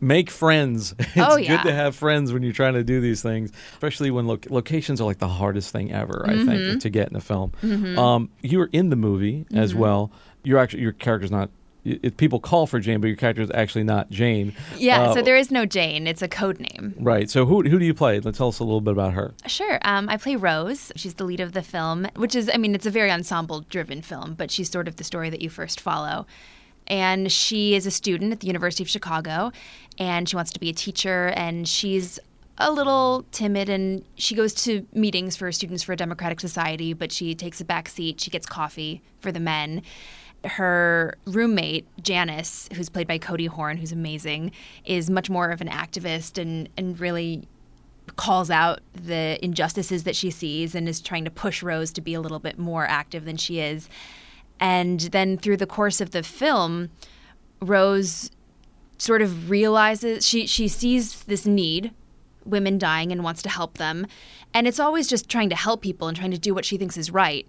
make 0.00 0.30
friends. 0.30 0.94
It's 1.10 1.16
oh, 1.16 1.36
yeah. 1.36 1.56
good 1.56 1.68
to 1.68 1.74
have 1.74 1.96
friends 1.96 2.32
when 2.32 2.42
you're 2.42 2.52
trying 2.52 2.74
to 2.74 2.84
do 2.84 3.00
these 3.00 3.20
things, 3.20 3.50
especially 3.72 4.12
when 4.12 4.28
lo- 4.28 4.38
locations 4.48 5.00
are 5.00 5.04
like 5.04 5.18
the 5.18 5.28
hardest 5.28 5.72
thing 5.72 5.92
ever. 5.92 6.24
Mm-hmm. 6.26 6.48
I 6.48 6.56
think 6.56 6.82
to 6.82 6.88
get 6.88 7.08
in 7.08 7.16
a 7.16 7.20
film. 7.20 7.52
Mm-hmm. 7.62 7.98
Um, 7.98 8.30
you 8.42 8.58
were 8.58 8.70
in 8.72 8.90
the 8.90 8.96
movie 8.96 9.40
mm-hmm. 9.40 9.58
as 9.58 9.74
well. 9.74 10.12
You're 10.44 10.58
actually 10.58 10.82
your 10.82 10.92
character's 10.92 11.32
not. 11.32 11.50
It, 11.84 12.16
people 12.16 12.38
call 12.38 12.66
for 12.66 12.78
Jane, 12.78 13.00
but 13.00 13.08
your 13.08 13.16
character 13.16 13.42
is 13.42 13.50
actually 13.52 13.84
not 13.84 14.08
Jane. 14.10 14.54
Yeah, 14.76 15.02
uh, 15.02 15.14
so 15.14 15.22
there 15.22 15.36
is 15.36 15.50
no 15.50 15.66
Jane. 15.66 16.06
It's 16.06 16.22
a 16.22 16.28
code 16.28 16.60
name. 16.60 16.94
Right. 16.98 17.28
So 17.28 17.44
who 17.44 17.62
who 17.62 17.78
do 17.78 17.84
you 17.84 17.94
play? 17.94 18.20
Let's 18.20 18.38
tell 18.38 18.48
us 18.48 18.60
a 18.60 18.64
little 18.64 18.80
bit 18.80 18.92
about 18.92 19.14
her. 19.14 19.34
Sure. 19.46 19.80
Um, 19.82 20.08
I 20.08 20.16
play 20.16 20.36
Rose. 20.36 20.92
She's 20.94 21.14
the 21.14 21.24
lead 21.24 21.40
of 21.40 21.52
the 21.52 21.62
film, 21.62 22.06
which 22.14 22.36
is, 22.36 22.48
I 22.52 22.56
mean, 22.56 22.74
it's 22.74 22.86
a 22.86 22.90
very 22.90 23.10
ensemble-driven 23.10 24.02
film, 24.02 24.34
but 24.34 24.50
she's 24.50 24.70
sort 24.70 24.86
of 24.86 24.96
the 24.96 25.04
story 25.04 25.28
that 25.30 25.42
you 25.42 25.50
first 25.50 25.80
follow 25.80 26.26
and 26.90 27.30
she 27.30 27.74
is 27.74 27.86
a 27.86 27.90
student 27.90 28.32
at 28.32 28.40
the 28.40 28.48
University 28.48 28.82
of 28.82 28.90
Chicago 28.90 29.52
and 29.98 30.28
she 30.28 30.36
wants 30.36 30.52
to 30.52 30.60
be 30.60 30.68
a 30.68 30.72
teacher 30.74 31.28
and 31.28 31.66
she's 31.66 32.18
a 32.58 32.70
little 32.70 33.24
timid 33.30 33.70
and 33.70 34.04
she 34.16 34.34
goes 34.34 34.52
to 34.52 34.86
meetings 34.92 35.36
for 35.36 35.50
Students 35.50 35.82
for 35.82 35.92
a 35.92 35.96
Democratic 35.96 36.40
Society, 36.40 36.92
but 36.92 37.10
she 37.12 37.34
takes 37.34 37.60
a 37.60 37.64
back 37.64 37.88
seat. 37.88 38.20
She 38.20 38.30
gets 38.30 38.44
coffee 38.44 39.02
for 39.20 39.32
the 39.32 39.40
men. 39.40 39.82
Her 40.44 41.14
roommate, 41.26 41.86
Janice, 42.02 42.68
who's 42.74 42.88
played 42.88 43.06
by 43.06 43.18
Cody 43.18 43.46
Horn, 43.46 43.78
who's 43.78 43.92
amazing, 43.92 44.52
is 44.84 45.08
much 45.08 45.30
more 45.30 45.50
of 45.50 45.60
an 45.60 45.68
activist 45.68 46.38
and, 46.40 46.68
and 46.76 46.98
really 46.98 47.46
calls 48.16 48.50
out 48.50 48.80
the 48.92 49.38
injustices 49.42 50.04
that 50.04 50.16
she 50.16 50.30
sees 50.30 50.74
and 50.74 50.88
is 50.88 51.00
trying 51.00 51.24
to 51.24 51.30
push 51.30 51.62
Rose 51.62 51.92
to 51.92 52.00
be 52.00 52.14
a 52.14 52.20
little 52.20 52.40
bit 52.40 52.58
more 52.58 52.86
active 52.86 53.24
than 53.24 53.36
she 53.36 53.60
is. 53.60 53.88
And 54.60 55.00
then 55.00 55.38
through 55.38 55.56
the 55.56 55.66
course 55.66 56.00
of 56.00 56.10
the 56.10 56.22
film, 56.22 56.90
Rose 57.62 58.30
sort 58.98 59.22
of 59.22 59.48
realizes 59.48 60.26
she 60.26 60.46
she 60.46 60.68
sees 60.68 61.24
this 61.24 61.46
need 61.46 61.92
women 62.44 62.78
dying 62.78 63.12
and 63.12 63.24
wants 63.24 63.42
to 63.42 63.48
help 63.48 63.78
them. 63.78 64.06
And 64.52 64.66
it's 64.66 64.80
always 64.80 65.08
just 65.08 65.28
trying 65.28 65.48
to 65.50 65.56
help 65.56 65.82
people 65.82 66.08
and 66.08 66.16
trying 66.16 66.32
to 66.32 66.38
do 66.38 66.54
what 66.54 66.64
she 66.64 66.76
thinks 66.76 66.96
is 66.96 67.10
right. 67.10 67.46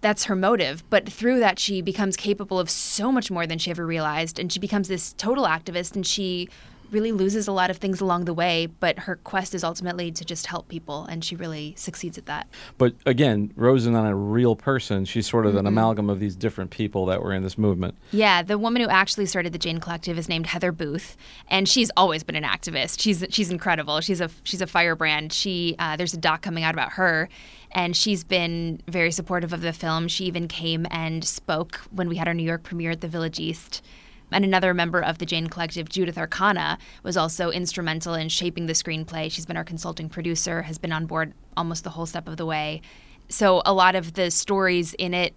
That's 0.00 0.24
her 0.24 0.36
motive. 0.36 0.82
But 0.90 1.08
through 1.08 1.40
that 1.40 1.58
she 1.58 1.80
becomes 1.82 2.16
capable 2.16 2.58
of 2.58 2.70
so 2.70 3.12
much 3.12 3.30
more 3.30 3.46
than 3.46 3.58
she 3.58 3.70
ever 3.70 3.86
realized. 3.86 4.38
And 4.38 4.52
she 4.52 4.58
becomes 4.58 4.88
this 4.88 5.12
total 5.12 5.44
activist 5.44 5.94
and 5.94 6.06
she 6.06 6.48
really 6.90 7.12
loses 7.12 7.48
a 7.48 7.52
lot 7.52 7.70
of 7.70 7.78
things 7.78 8.00
along 8.00 8.24
the 8.24 8.34
way, 8.34 8.66
but 8.66 9.00
her 9.00 9.16
quest 9.16 9.54
is 9.54 9.64
ultimately 9.64 10.10
to 10.12 10.24
just 10.24 10.46
help 10.46 10.68
people, 10.68 11.04
and 11.04 11.24
she 11.24 11.36
really 11.36 11.74
succeeds 11.76 12.18
at 12.18 12.26
that. 12.26 12.48
But 12.76 12.94
again, 13.06 13.52
Rose 13.56 13.82
is 13.82 13.88
not 13.88 14.10
a 14.10 14.14
real 14.14 14.56
person. 14.56 15.04
She's 15.04 15.28
sort 15.28 15.46
of 15.46 15.52
mm-hmm. 15.52 15.60
an 15.60 15.66
amalgam 15.66 16.10
of 16.10 16.20
these 16.20 16.36
different 16.36 16.70
people 16.70 17.06
that 17.06 17.22
were 17.22 17.32
in 17.32 17.42
this 17.42 17.58
movement. 17.58 17.96
Yeah, 18.12 18.42
the 18.42 18.58
woman 18.58 18.82
who 18.82 18.88
actually 18.88 19.26
started 19.26 19.52
the 19.52 19.58
Jane 19.58 19.78
Collective 19.80 20.18
is 20.18 20.28
named 20.28 20.46
Heather 20.46 20.72
Booth, 20.72 21.16
and 21.48 21.68
she's 21.68 21.90
always 21.96 22.22
been 22.22 22.36
an 22.36 22.44
activist. 22.44 23.00
She's 23.00 23.24
she's 23.30 23.50
incredible. 23.50 24.00
She's 24.00 24.20
a 24.20 24.30
she's 24.44 24.60
a 24.60 24.66
firebrand. 24.66 25.32
She 25.32 25.76
uh, 25.78 25.96
there's 25.96 26.14
a 26.14 26.18
doc 26.18 26.42
coming 26.42 26.64
out 26.64 26.74
about 26.74 26.92
her, 26.92 27.28
and 27.72 27.96
she's 27.96 28.24
been 28.24 28.80
very 28.88 29.12
supportive 29.12 29.52
of 29.52 29.60
the 29.60 29.72
film. 29.72 30.08
She 30.08 30.24
even 30.24 30.48
came 30.48 30.86
and 30.90 31.24
spoke 31.24 31.76
when 31.90 32.08
we 32.08 32.16
had 32.16 32.28
our 32.28 32.34
New 32.34 32.42
York 32.42 32.62
premiere 32.62 32.92
at 32.92 33.00
the 33.00 33.08
Village 33.08 33.38
East. 33.38 33.82
And 34.30 34.44
another 34.44 34.74
member 34.74 35.00
of 35.02 35.18
the 35.18 35.26
Jane 35.26 35.48
Collective, 35.48 35.88
Judith 35.88 36.18
Arcana, 36.18 36.78
was 37.02 37.16
also 37.16 37.50
instrumental 37.50 38.14
in 38.14 38.28
shaping 38.28 38.66
the 38.66 38.72
screenplay. 38.72 39.30
She's 39.30 39.46
been 39.46 39.56
our 39.56 39.64
consulting 39.64 40.08
producer, 40.08 40.62
has 40.62 40.78
been 40.78 40.92
on 40.92 41.06
board 41.06 41.32
almost 41.56 41.84
the 41.84 41.90
whole 41.90 42.06
step 42.06 42.28
of 42.28 42.36
the 42.36 42.46
way. 42.46 42.82
So 43.28 43.62
a 43.64 43.72
lot 43.72 43.94
of 43.94 44.14
the 44.14 44.30
stories 44.30 44.94
in 44.94 45.14
it 45.14 45.36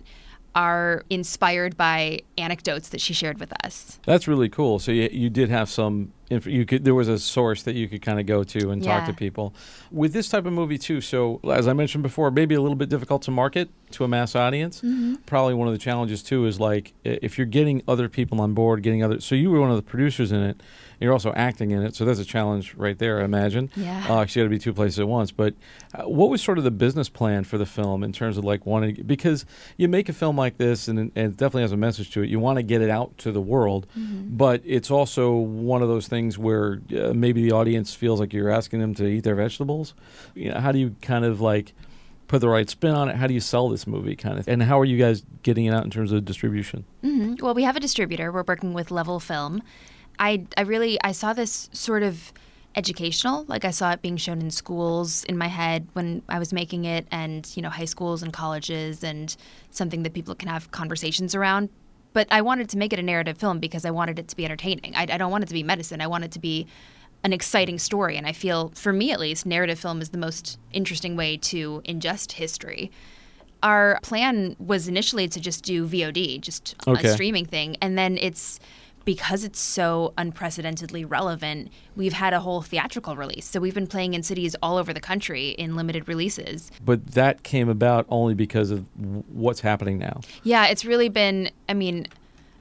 are 0.53 1.05
inspired 1.09 1.77
by 1.77 2.21
anecdotes 2.37 2.89
that 2.89 2.99
she 2.99 3.13
shared 3.13 3.39
with 3.39 3.53
us. 3.65 3.99
That's 4.05 4.27
really 4.27 4.49
cool. 4.49 4.79
So 4.79 4.91
you, 4.91 5.09
you 5.11 5.29
did 5.29 5.49
have 5.49 5.69
some 5.69 6.11
you 6.31 6.65
could 6.65 6.83
there 6.83 6.95
was 6.95 7.07
a 7.07 7.19
source 7.19 7.63
that 7.63 7.75
you 7.75 7.87
could 7.87 8.01
kind 8.01 8.19
of 8.19 8.25
go 8.25 8.43
to 8.43 8.71
and 8.71 8.83
yeah. 8.83 8.99
talk 8.99 9.07
to 9.07 9.13
people 9.13 9.53
with 9.91 10.13
this 10.13 10.29
type 10.29 10.45
of 10.45 10.53
movie 10.53 10.77
too 10.77 11.01
so 11.01 11.39
as 11.51 11.67
i 11.67 11.73
mentioned 11.73 12.01
before 12.01 12.31
maybe 12.31 12.55
a 12.55 12.61
little 12.61 12.75
bit 12.75 12.89
difficult 12.89 13.21
to 13.21 13.31
market 13.31 13.69
to 13.91 14.03
a 14.03 14.07
mass 14.07 14.35
audience 14.35 14.77
mm-hmm. 14.77 15.15
probably 15.25 15.53
one 15.53 15.67
of 15.67 15.73
the 15.73 15.79
challenges 15.79 16.23
too 16.23 16.45
is 16.45 16.59
like 16.59 16.93
if 17.03 17.37
you're 17.37 17.45
getting 17.45 17.81
other 17.87 18.07
people 18.07 18.39
on 18.41 18.53
board 18.53 18.81
getting 18.81 19.03
other 19.03 19.19
so 19.19 19.35
you 19.35 19.51
were 19.51 19.59
one 19.59 19.69
of 19.69 19.75
the 19.75 19.81
producers 19.81 20.31
in 20.31 20.41
it 20.41 20.61
you're 21.01 21.13
also 21.13 21.33
acting 21.33 21.71
in 21.71 21.81
it, 21.81 21.95
so 21.95 22.05
that's 22.05 22.19
a 22.19 22.25
challenge 22.25 22.75
right 22.75 22.97
there. 22.97 23.21
I 23.21 23.25
imagine. 23.25 23.71
Yeah. 23.75 24.05
Uh, 24.07 24.19
you 24.19 24.27
got 24.27 24.43
to 24.43 24.49
be 24.49 24.59
two 24.59 24.71
places 24.71 24.99
at 24.99 25.07
once. 25.07 25.31
But 25.31 25.55
uh, 25.95 26.03
what 26.03 26.29
was 26.29 26.43
sort 26.43 26.59
of 26.59 26.63
the 26.63 26.69
business 26.69 27.09
plan 27.09 27.43
for 27.43 27.57
the 27.57 27.65
film 27.65 28.03
in 28.03 28.13
terms 28.13 28.37
of 28.37 28.45
like 28.45 28.67
wanting 28.67 29.01
because 29.07 29.43
you 29.77 29.87
make 29.87 30.09
a 30.09 30.13
film 30.13 30.37
like 30.37 30.57
this 30.57 30.87
and, 30.87 30.99
and 30.99 31.11
it 31.15 31.37
definitely 31.37 31.63
has 31.63 31.71
a 31.71 31.77
message 31.77 32.11
to 32.11 32.21
it. 32.21 32.29
You 32.29 32.39
want 32.39 32.57
to 32.57 32.63
get 32.63 32.83
it 32.83 32.91
out 32.91 33.17
to 33.17 33.31
the 33.31 33.41
world, 33.41 33.87
mm-hmm. 33.97 34.37
but 34.37 34.61
it's 34.63 34.91
also 34.91 35.35
one 35.35 35.81
of 35.81 35.87
those 35.87 36.07
things 36.07 36.20
where 36.37 36.81
uh, 36.97 37.13
maybe 37.13 37.41
the 37.41 37.51
audience 37.51 37.93
feels 37.93 38.19
like 38.19 38.33
you're 38.33 38.49
asking 38.49 38.79
them 38.79 38.93
to 38.95 39.05
eat 39.05 39.23
their 39.23 39.35
vegetables. 39.35 39.93
You 40.35 40.51
know, 40.51 40.59
how 40.59 40.71
do 40.71 40.79
you 40.79 40.95
kind 41.01 41.25
of 41.25 41.41
like 41.41 41.73
put 42.27 42.41
the 42.41 42.49
right 42.49 42.69
spin 42.69 42.91
on 42.91 43.09
it? 43.09 43.15
How 43.15 43.27
do 43.27 43.33
you 43.33 43.39
sell 43.39 43.69
this 43.69 43.87
movie, 43.87 44.15
kind 44.15 44.39
of? 44.39 44.47
And 44.47 44.63
how 44.63 44.79
are 44.79 44.85
you 44.85 44.97
guys 44.97 45.23
getting 45.43 45.65
it 45.65 45.73
out 45.73 45.83
in 45.83 45.91
terms 45.91 46.11
of 46.11 46.23
distribution? 46.25 46.85
Mm-hmm. 47.03 47.43
Well, 47.43 47.53
we 47.53 47.63
have 47.63 47.75
a 47.75 47.79
distributor. 47.79 48.31
We're 48.31 48.43
working 48.43 48.73
with 48.73 48.91
Level 48.91 49.19
Film, 49.19 49.61
I 50.19 50.45
I 50.57 50.61
really 50.61 51.01
I 51.03 51.11
saw 51.11 51.33
this 51.33 51.69
sort 51.73 52.03
of 52.03 52.31
educational 52.73 53.43
like 53.49 53.65
i 53.65 53.69
saw 53.69 53.91
it 53.91 54.01
being 54.01 54.15
shown 54.15 54.39
in 54.39 54.49
schools 54.49 55.25
in 55.25 55.37
my 55.37 55.47
head 55.47 55.85
when 55.91 56.21
i 56.29 56.39
was 56.39 56.53
making 56.53 56.85
it 56.85 57.05
and 57.11 57.51
you 57.53 57.61
know 57.61 57.69
high 57.69 57.83
schools 57.83 58.23
and 58.23 58.31
colleges 58.31 59.03
and 59.03 59.35
something 59.71 60.03
that 60.03 60.13
people 60.13 60.33
can 60.33 60.47
have 60.47 60.71
conversations 60.71 61.35
around 61.35 61.67
but 62.13 62.27
i 62.31 62.41
wanted 62.41 62.69
to 62.69 62.77
make 62.77 62.93
it 62.93 62.99
a 62.99 63.03
narrative 63.03 63.37
film 63.37 63.59
because 63.59 63.85
i 63.85 63.91
wanted 63.91 64.19
it 64.19 64.27
to 64.27 64.35
be 64.35 64.45
entertaining. 64.45 64.95
I, 64.95 65.03
I 65.03 65.17
don't 65.17 65.31
want 65.31 65.43
it 65.43 65.47
to 65.47 65.53
be 65.53 65.63
medicine. 65.63 66.01
I 66.01 66.07
want 66.07 66.23
it 66.23 66.31
to 66.31 66.39
be 66.39 66.67
an 67.23 67.33
exciting 67.33 67.79
story. 67.79 68.17
And 68.17 68.27
i 68.27 68.33
feel 68.33 68.71
for 68.75 68.93
me 68.93 69.11
at 69.11 69.19
least 69.19 69.45
narrative 69.45 69.79
film 69.79 70.01
is 70.01 70.09
the 70.09 70.17
most 70.17 70.59
interesting 70.71 71.15
way 71.15 71.37
to 71.37 71.81
ingest 71.85 72.33
history. 72.33 72.91
Our 73.63 73.99
plan 74.01 74.55
was 74.59 74.87
initially 74.87 75.27
to 75.27 75.39
just 75.39 75.63
do 75.63 75.87
vod 75.87 76.41
just 76.41 76.75
okay. 76.87 77.07
a 77.07 77.13
streaming 77.13 77.45
thing. 77.45 77.77
And 77.79 77.97
then 77.97 78.17
it's 78.17 78.59
because 79.05 79.43
it's 79.43 79.59
so 79.59 80.13
unprecedentedly 80.17 81.05
relevant, 81.05 81.71
we've 81.95 82.13
had 82.13 82.33
a 82.33 82.39
whole 82.39 82.61
theatrical 82.61 83.15
release. 83.15 83.45
So 83.45 83.59
we've 83.59 83.73
been 83.73 83.87
playing 83.87 84.13
in 84.13 84.23
cities 84.23 84.55
all 84.61 84.77
over 84.77 84.93
the 84.93 84.99
country 84.99 85.49
in 85.49 85.75
limited 85.75 86.07
releases. 86.07 86.71
But 86.83 87.07
that 87.13 87.43
came 87.43 87.69
about 87.69 88.05
only 88.09 88.33
because 88.33 88.71
of 88.71 88.87
what's 89.29 89.61
happening 89.61 89.97
now. 89.97 90.21
Yeah, 90.43 90.67
it's 90.67 90.85
really 90.85 91.09
been. 91.09 91.49
I 91.67 91.73
mean, 91.73 92.07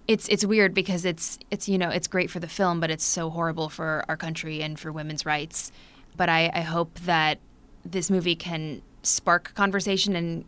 it's 0.09 0.29
it's 0.29 0.45
weird 0.45 0.75
because 0.75 1.05
it's 1.05 1.39
it's 1.51 1.69
you 1.69 1.79
know 1.79 1.91
it's 1.91 2.09
great 2.09 2.31
for 2.31 2.41
the 2.41 2.49
film, 2.49 2.81
but 2.81 2.91
it's 2.91 3.05
so 3.05 3.31
horrible 3.31 3.69
for 3.69 4.05
our 4.09 4.17
country 4.17 4.63
and 4.63 4.79
for 4.79 4.91
women's 4.91 5.27
rights. 5.27 5.71
But 6.17 6.29
I, 6.29 6.51
I 6.55 6.61
hope 6.63 6.99
that 7.01 7.39
this 7.85 8.11
movie 8.11 8.37
can 8.37 8.83
spark 9.03 9.55
conversation 9.55 10.17
and 10.17 10.45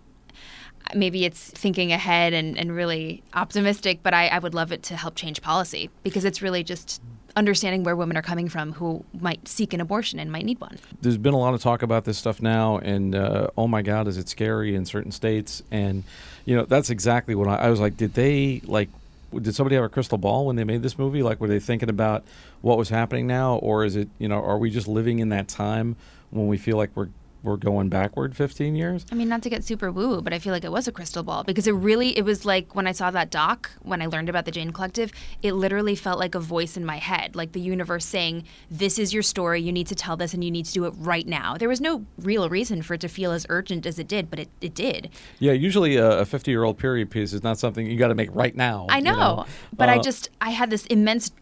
maybe 0.95 1.25
it's 1.25 1.51
thinking 1.51 1.93
ahead 1.93 2.33
and, 2.33 2.59
and 2.59 2.75
really 2.75 3.23
optimistic, 3.35 4.01
but 4.03 4.15
I, 4.15 4.29
I 4.29 4.39
would 4.39 4.55
love 4.55 4.73
it 4.73 4.83
to 4.85 4.97
help 4.97 5.15
change 5.15 5.43
policy 5.43 5.91
because 6.03 6.25
it's 6.25 6.43
really 6.43 6.63
just 6.63 7.01
understanding 7.37 7.83
where 7.83 7.97
women 7.97 8.17
are 8.17 8.23
coming 8.23 8.49
from 8.49 8.73
who 8.75 9.05
might 9.19 9.49
seek 9.49 9.73
an 9.73 9.81
abortion 9.81 10.19
and 10.19 10.31
might 10.31 10.45
need 10.45 10.61
one. 10.61 10.79
There's 11.01 11.17
been 11.17 11.35
a 11.35 11.39
lot 11.39 11.55
of 11.55 11.63
talk 11.63 11.83
about 11.83 12.05
this 12.05 12.19
stuff 12.19 12.43
now, 12.43 12.79
and 12.79 13.15
uh, 13.15 13.49
oh 13.57 13.67
my 13.67 13.83
God, 13.83 14.07
is 14.09 14.19
it 14.19 14.29
scary 14.29 14.75
in 14.75 14.85
certain 14.85 15.13
states? 15.13 15.63
And 15.71 16.05
you 16.45 16.57
know, 16.57 16.65
that's 16.65 16.91
exactly 16.91 17.35
what 17.35 17.49
I, 17.49 17.57
I 17.57 17.71
was 17.71 17.81
like. 17.81 17.97
Did 17.97 18.15
they 18.15 18.61
like? 18.65 18.89
Did 19.35 19.55
somebody 19.55 19.77
have 19.77 19.85
a 19.85 19.89
crystal 19.89 20.19
ball 20.19 20.47
when 20.47 20.57
they 20.57 20.65
made 20.65 20.83
this 20.83 20.99
movie? 20.99 21.23
Like, 21.23 21.41
were 21.41 21.49
they 21.49 21.59
thinking 21.59 21.89
about 21.89 22.23
what 22.61 22.77
was 22.77 22.91
happening 22.91 23.27
now, 23.27 23.57
or 23.57 23.85
is 23.85 23.97
it 23.97 24.09
you 24.19 24.29
know, 24.29 24.43
are 24.43 24.59
we 24.59 24.71
just 24.71 24.89
living 24.89 25.19
in 25.19 25.31
that 25.31 25.49
time 25.49 25.97
when 26.31 26.49
we 26.49 26.59
feel 26.59 26.77
like 26.77 26.91
we're 26.95 27.09
we're 27.43 27.57
going 27.57 27.89
backward 27.89 28.37
15 28.37 28.75
years. 28.75 29.05
I 29.11 29.15
mean, 29.15 29.29
not 29.29 29.43
to 29.43 29.51
get 29.51 29.65
super 29.65 29.91
woo, 29.91 30.21
but 30.23 30.33
I 30.33 30.39
feel 30.39 30.53
like 30.53 30.65
it 30.65 30.73
was 30.73 30.87
a 30.87 30.93
crystal 30.93 31.23
ball 31.23 31.45
because 31.45 31.67
it 31.67 31.73
really 31.73 32.17
it 32.17 32.25
was 32.25 32.45
like 32.45 32.75
when 32.75 32.87
I 32.87 32.93
saw 32.93 33.11
that 33.11 33.31
doc, 33.31 33.71
when 33.83 34.01
I 34.01 34.07
learned 34.07 34.29
about 34.29 34.45
the 34.45 34.51
Jane 34.51 34.71
Collective, 34.71 35.13
it 35.43 35.53
literally 35.53 35.97
felt 35.97 36.19
like 36.19 36.35
a 36.35 36.41
voice 36.41 36.77
in 36.77 36.85
my 36.85 36.99
head, 36.99 37.35
like 37.35 37.53
the 37.53 37.61
universe 37.61 38.05
saying, 38.05 38.45
"This 38.71 38.99
is 38.99 39.13
your 39.13 39.23
story. 39.23 39.61
You 39.61 39.73
need 39.73 39.87
to 39.89 39.95
tell 39.95 40.17
this, 40.17 40.35
and 40.35 40.45
you 40.45 40.51
need 40.51 40.67
to 40.67 40.73
do 40.73 40.85
it 40.85 40.95
right 40.97 41.27
now." 41.27 41.57
There 41.57 41.69
was 41.69 41.81
no 41.81 42.05
real 42.19 42.49
reason 42.49 42.83
for 42.83 42.95
it 42.95 43.01
to 43.01 43.09
feel 43.09 43.33
as 43.33 43.47
urgent 43.49 43.87
as 43.87 43.99
it 43.99 44.09
did, 44.09 44.31
but 44.31 44.39
it, 44.39 44.49
it 44.61 44.75
did. 44.75 45.11
Yeah, 45.39 45.53
usually 45.53 45.97
a 45.97 46.25
50 46.25 46.51
year 46.51 46.65
old 46.65 46.79
period 46.79 47.11
piece 47.11 47.33
is 47.33 47.43
not 47.43 47.59
something 47.59 47.87
you 47.87 47.99
got 47.99 48.09
to 48.09 48.15
make 48.15 48.31
right 48.33 48.55
now. 48.55 48.87
I 48.89 49.01
know, 49.01 49.11
you 49.11 49.17
know? 49.17 49.47
but 49.77 49.89
uh, 49.89 49.93
I 49.93 49.99
just 49.99 50.31
I 50.41 50.51
had 50.51 50.71
this 50.71 50.87
immense 50.87 51.33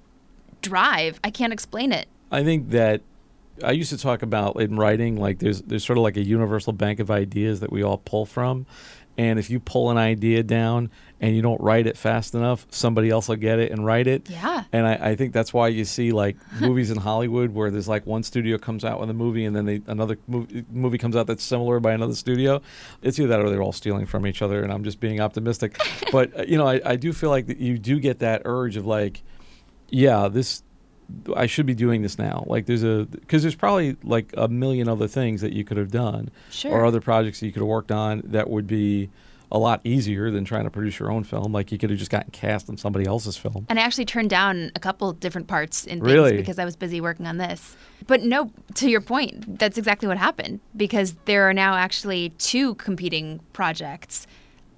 drive. 0.62 1.21
I 1.23 1.30
can't 1.30 1.52
explain 1.52 1.92
it. 1.92 2.09
I 2.33 2.45
think 2.45 2.71
that 2.71 3.02
I 3.62 3.73
used 3.73 3.90
to 3.90 3.99
talk 3.99 4.23
about 4.23 4.61
in 4.61 4.76
writing 4.76 5.17
like 5.17 5.38
there's 5.38 5.62
there's 5.62 5.85
sort 5.85 5.99
of 5.99 6.02
like 6.02 6.17
a 6.17 6.23
universal 6.23 6.73
bank 6.73 7.00
of 7.00 7.11
ideas 7.11 7.61
that 7.61 7.73
we 7.73 7.83
all 7.83 7.99
pull 7.99 8.26
from, 8.26 8.67
and 9.21 9.38
if 9.38 9.50
you 9.50 9.61
pull 9.61 9.90
an 9.90 9.99
idea 9.99 10.43
down 10.43 10.88
and 11.21 11.37
you 11.37 11.43
don't 11.43 11.61
write 11.61 11.87
it 11.87 11.99
fast 11.99 12.35
enough, 12.35 12.67
somebody 12.71 13.11
else 13.11 13.29
will 13.29 13.37
get 13.37 13.59
it 13.59 13.71
and 13.71 13.85
write 13.85 14.07
it. 14.07 14.31
Yeah. 14.31 14.64
And 14.73 14.87
I, 14.87 15.11
I 15.11 15.14
think 15.14 15.35
that's 15.35 15.52
why 15.52 15.69
you 15.69 15.85
see 15.85 16.12
like 16.12 16.38
movies 16.59 16.90
in 16.90 16.97
Hollywood 17.02 17.50
where 17.50 17.71
there's 17.71 17.87
like 17.87 18.07
one 18.07 18.23
studio 18.23 18.57
comes 18.57 18.83
out 18.83 18.99
with 18.99 19.11
a 19.11 19.12
movie 19.12 19.45
and 19.45 19.55
then 19.55 19.67
they, 19.67 19.83
another 19.87 20.17
movie, 20.26 20.64
movie 20.71 20.97
comes 20.97 21.17
out 21.17 21.26
that's 21.26 21.45
similar 21.45 21.81
by 21.81 21.93
another 21.93 22.14
studio. 22.14 22.62
It's 23.02 23.19
either 23.19 23.29
that 23.29 23.40
or 23.40 23.50
they're 23.50 23.62
all 23.62 23.73
stealing 23.73 24.07
from 24.07 24.26
each 24.26 24.40
other. 24.40 24.62
And 24.62 24.73
I'm 24.73 24.85
just 24.85 25.00
being 25.00 25.21
optimistic. 25.21 25.79
but 26.12 26.38
uh, 26.38 26.45
you 26.45 26.57
know, 26.57 26.67
I, 26.67 26.81
I 26.83 26.97
do 26.97 27.12
feel 27.12 27.29
like 27.29 27.47
you 27.61 27.79
do 27.79 28.00
get 28.00 28.21
that 28.21 28.43
urge 28.47 28.76
of 28.76 28.87
like, 28.87 29.23
yeah, 29.90 30.29
this 30.29 30.62
I 31.37 31.47
should 31.47 31.67
be 31.67 31.75
doing 31.75 32.02
this 32.02 32.19
now. 32.19 32.45
Like 32.47 32.67
there's 32.67 32.83
a 32.83 33.07
because 33.11 33.43
there's 33.43 33.55
probably 33.55 33.97
like 34.02 34.33
a 34.37 34.49
million 34.49 34.88
other 34.88 35.09
things 35.09 35.40
that 35.40 35.52
you 35.52 35.64
could 35.64 35.76
have 35.76 35.90
done, 35.90 36.31
sure. 36.50 36.73
or 36.73 36.85
other 36.85 37.00
projects 37.00 37.40
that 37.40 37.47
you 37.47 37.52
could 37.52 37.61
have 37.61 37.69
worked 37.69 37.93
on 37.93 38.23
that 38.25 38.50
would 38.50 38.67
be 38.67 39.11
a 39.52 39.59
lot 39.59 39.81
easier 39.83 40.31
than 40.31 40.45
trying 40.45 40.64
to 40.64 40.71
produce 40.71 40.99
your 40.99 41.11
own 41.11 41.25
film. 41.25 41.52
Like 41.52 41.73
you 41.73 41.79
could 41.79 41.90
have 41.90 41.99
just 41.99 42.11
gotten 42.11 42.31
cast 42.31 42.69
in 42.69 42.76
somebody 42.76 43.07
else's 43.07 43.37
film. 43.37 43.67
And 43.69 43.79
I 43.79 43.83
actually 43.83 44.05
turned 44.05 44.31
down 44.31 44.71
a 44.76 44.81
couple 44.81 45.12
different 45.12 45.49
parts 45.49 45.85
in 45.85 46.00
things 46.00 46.12
really? 46.12 46.37
because 46.37 46.59
I 46.59 46.64
was 46.64 46.76
busy 46.76 47.00
working 47.00 47.26
on 47.26 47.38
this. 47.38 47.76
But 48.07 48.23
no, 48.23 48.52
to 48.75 48.88
your 48.88 49.00
point, 49.00 49.59
that's 49.59 49.76
exactly 49.76 50.07
what 50.07 50.19
happened 50.19 50.61
because 50.76 51.14
there 51.25 51.49
are 51.49 51.55
now 51.55 51.75
actually 51.75 52.31
two 52.38 52.75
competing 52.76 53.40
projects 53.52 54.26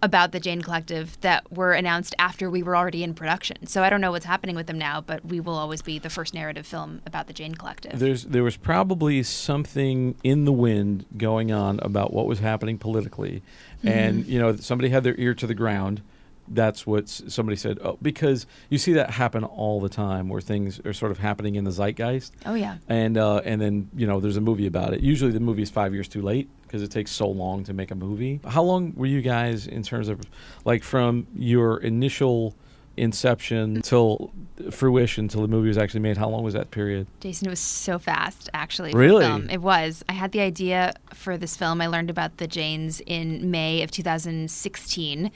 about 0.02 0.32
the 0.32 0.40
Jane 0.40 0.60
Collective 0.60 1.18
that 1.20 1.50
were 1.52 1.72
announced 1.72 2.14
after 2.18 2.50
we 2.50 2.62
were 2.62 2.76
already 2.76 3.04
in 3.04 3.14
production. 3.14 3.66
So 3.66 3.84
I 3.84 3.90
don't 3.90 4.00
know 4.00 4.10
what's 4.10 4.24
happening 4.24 4.56
with 4.56 4.66
them 4.66 4.78
now, 4.78 5.00
but 5.00 5.24
we 5.24 5.38
will 5.38 5.56
always 5.56 5.80
be 5.80 6.00
the 6.00 6.10
first 6.10 6.34
narrative 6.34 6.66
film 6.66 7.00
about 7.06 7.28
the 7.28 7.32
Jane 7.32 7.54
Collective. 7.54 7.98
There's 7.98 8.24
there 8.24 8.42
was 8.42 8.56
probably 8.56 9.22
something 9.22 10.16
in 10.24 10.44
the 10.44 10.52
wind 10.52 11.06
going 11.16 11.52
on 11.52 11.78
about 11.82 12.12
what 12.12 12.26
was 12.26 12.40
happening 12.40 12.78
politically, 12.78 13.42
mm-hmm. 13.78 13.88
and 13.88 14.26
you 14.26 14.40
know 14.40 14.56
somebody 14.56 14.88
had 14.88 15.04
their 15.04 15.14
ear 15.18 15.34
to 15.34 15.46
the 15.46 15.54
ground. 15.54 16.02
That's 16.48 16.84
what 16.84 17.08
somebody 17.08 17.56
said. 17.56 17.78
Oh, 17.82 17.96
because 18.02 18.46
you 18.68 18.76
see 18.76 18.92
that 18.94 19.10
happen 19.10 19.44
all 19.44 19.80
the 19.80 19.88
time, 19.88 20.28
where 20.28 20.40
things 20.40 20.80
are 20.84 20.92
sort 20.92 21.12
of 21.12 21.18
happening 21.18 21.54
in 21.54 21.62
the 21.62 21.70
zeitgeist. 21.70 22.32
Oh 22.44 22.54
yeah. 22.54 22.78
And 22.88 23.16
uh, 23.16 23.36
and 23.44 23.60
then 23.60 23.88
you 23.94 24.08
know 24.08 24.18
there's 24.18 24.36
a 24.36 24.40
movie 24.40 24.66
about 24.66 24.92
it. 24.92 25.00
Usually 25.00 25.30
the 25.30 25.38
movie 25.38 25.62
is 25.62 25.70
five 25.70 25.94
years 25.94 26.08
too 26.08 26.22
late 26.22 26.50
because 26.72 26.82
it 26.82 26.90
takes 26.90 27.10
so 27.10 27.28
long 27.28 27.64
to 27.64 27.74
make 27.74 27.90
a 27.90 27.94
movie. 27.94 28.40
How 28.46 28.62
long 28.62 28.94
were 28.96 29.04
you 29.04 29.20
guys 29.20 29.66
in 29.66 29.82
terms 29.82 30.08
of 30.08 30.22
like 30.64 30.82
from 30.82 31.26
your 31.34 31.76
initial 31.76 32.54
inception 32.96 33.82
till 33.82 34.32
fruition 34.70 35.28
till 35.28 35.42
the 35.42 35.48
movie 35.48 35.68
was 35.68 35.76
actually 35.76 36.00
made? 36.00 36.16
How 36.16 36.30
long 36.30 36.42
was 36.42 36.54
that 36.54 36.70
period? 36.70 37.08
Jason, 37.20 37.48
it 37.48 37.50
was 37.50 37.60
so 37.60 37.98
fast 37.98 38.48
actually. 38.54 38.94
Really? 38.94 39.26
It 39.50 39.60
was. 39.60 40.02
I 40.08 40.14
had 40.14 40.32
the 40.32 40.40
idea 40.40 40.94
for 41.12 41.36
this 41.36 41.56
film. 41.56 41.82
I 41.82 41.88
learned 41.88 42.08
about 42.08 42.38
the 42.38 42.46
Janes 42.46 43.02
in 43.04 43.50
May 43.50 43.82
of 43.82 43.90
2016 43.90 45.30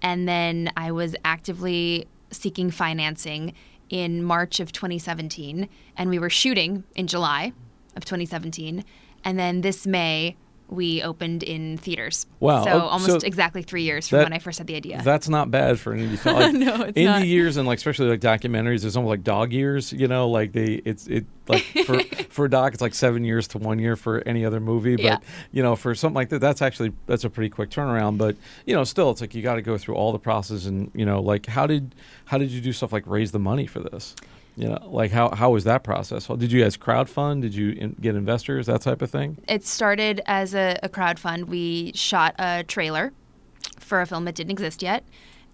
and 0.00 0.26
then 0.26 0.72
I 0.78 0.92
was 0.92 1.14
actively 1.26 2.06
seeking 2.30 2.70
financing 2.70 3.52
in 3.90 4.22
March 4.22 4.60
of 4.60 4.72
2017, 4.72 5.68
and 5.96 6.08
we 6.08 6.18
were 6.18 6.30
shooting 6.30 6.84
in 6.94 7.06
July 7.06 7.52
of 7.96 8.06
2017. 8.06 8.82
And 9.24 9.38
then 9.38 9.60
this 9.60 9.86
May, 9.86 10.36
we 10.70 11.02
opened 11.02 11.42
in 11.42 11.76
theaters. 11.78 12.26
Wow. 12.38 12.64
So 12.64 12.70
Oh, 12.70 12.80
almost 12.86 13.20
so 13.20 13.26
exactly 13.26 13.62
three 13.62 13.82
years 13.82 14.08
from 14.08 14.18
that- 14.18 14.24
when 14.24 14.32
I 14.32 14.38
first 14.38 14.58
had 14.58 14.66
the 14.66 14.76
idea. 14.76 15.02
That's 15.04 15.28
not 15.28 15.50
bad 15.50 15.78
for 15.80 15.92
an 15.92 15.98
indie 16.00 16.18
film. 16.18 16.36
Like, 16.40 16.52
No, 16.54 16.82
it's 16.84 16.96
indie 16.98 17.04
not. 17.04 17.26
years 17.26 17.56
and 17.56 17.66
like 17.66 17.78
especially 17.78 18.06
like 18.08 18.20
documentaries, 18.20 18.84
it's 18.84 18.96
almost 18.96 19.10
like 19.10 19.24
dog 19.24 19.52
years. 19.52 19.92
You 19.92 20.06
know, 20.08 20.28
like 20.28 20.52
they 20.52 20.80
it's 20.84 21.06
it 21.08 21.26
like 21.48 21.62
for 21.84 21.98
for 22.30 22.44
a 22.44 22.50
doc, 22.50 22.72
it's 22.72 22.80
like 22.82 22.94
seven 22.94 23.24
years 23.24 23.48
to 23.48 23.58
one 23.58 23.78
year 23.78 23.96
for 23.96 24.22
any 24.26 24.44
other 24.44 24.60
movie. 24.60 24.96
But 24.96 25.04
Yeah. 25.04 25.16
you 25.52 25.62
know, 25.62 25.74
for 25.76 25.94
something 25.94 26.14
like 26.14 26.28
that, 26.28 26.38
that's 26.40 26.62
actually 26.62 26.92
that's 27.06 27.24
a 27.24 27.30
pretty 27.30 27.50
quick 27.50 27.70
turnaround. 27.70 28.16
But 28.18 28.36
you 28.66 28.74
know, 28.74 28.84
still, 28.84 29.10
it's 29.10 29.20
like 29.20 29.34
you 29.34 29.42
got 29.42 29.56
to 29.56 29.62
go 29.62 29.76
through 29.76 29.96
all 29.96 30.12
the 30.12 30.18
process 30.20 30.66
and 30.66 30.90
you 30.94 31.04
know, 31.04 31.20
like 31.20 31.46
how 31.46 31.66
did 31.66 31.94
how 32.26 32.38
did 32.38 32.50
you 32.50 32.60
do 32.60 32.72
stuff 32.72 32.92
like 32.92 33.04
raise 33.06 33.32
the 33.32 33.38
money 33.40 33.66
for 33.66 33.80
this? 33.80 34.14
You 34.56 34.68
know, 34.68 34.88
like 34.90 35.10
how 35.10 35.30
how 35.30 35.50
was 35.50 35.64
that 35.64 35.84
process? 35.84 36.26
Did 36.26 36.52
you 36.52 36.62
guys 36.62 36.76
crowdfund? 36.76 37.42
Did 37.42 37.54
you 37.54 37.70
in, 37.70 37.96
get 38.00 38.14
investors? 38.14 38.66
That 38.66 38.82
type 38.82 39.02
of 39.02 39.10
thing. 39.10 39.38
it 39.48 39.64
started 39.64 40.20
as 40.26 40.54
a, 40.54 40.78
a 40.82 40.88
crowdfund. 40.88 41.46
We 41.46 41.92
shot 41.94 42.34
a 42.38 42.64
trailer 42.64 43.12
for 43.78 44.00
a 44.00 44.06
film 44.06 44.24
that 44.24 44.34
didn't 44.34 44.52
exist 44.52 44.82
yet. 44.82 45.04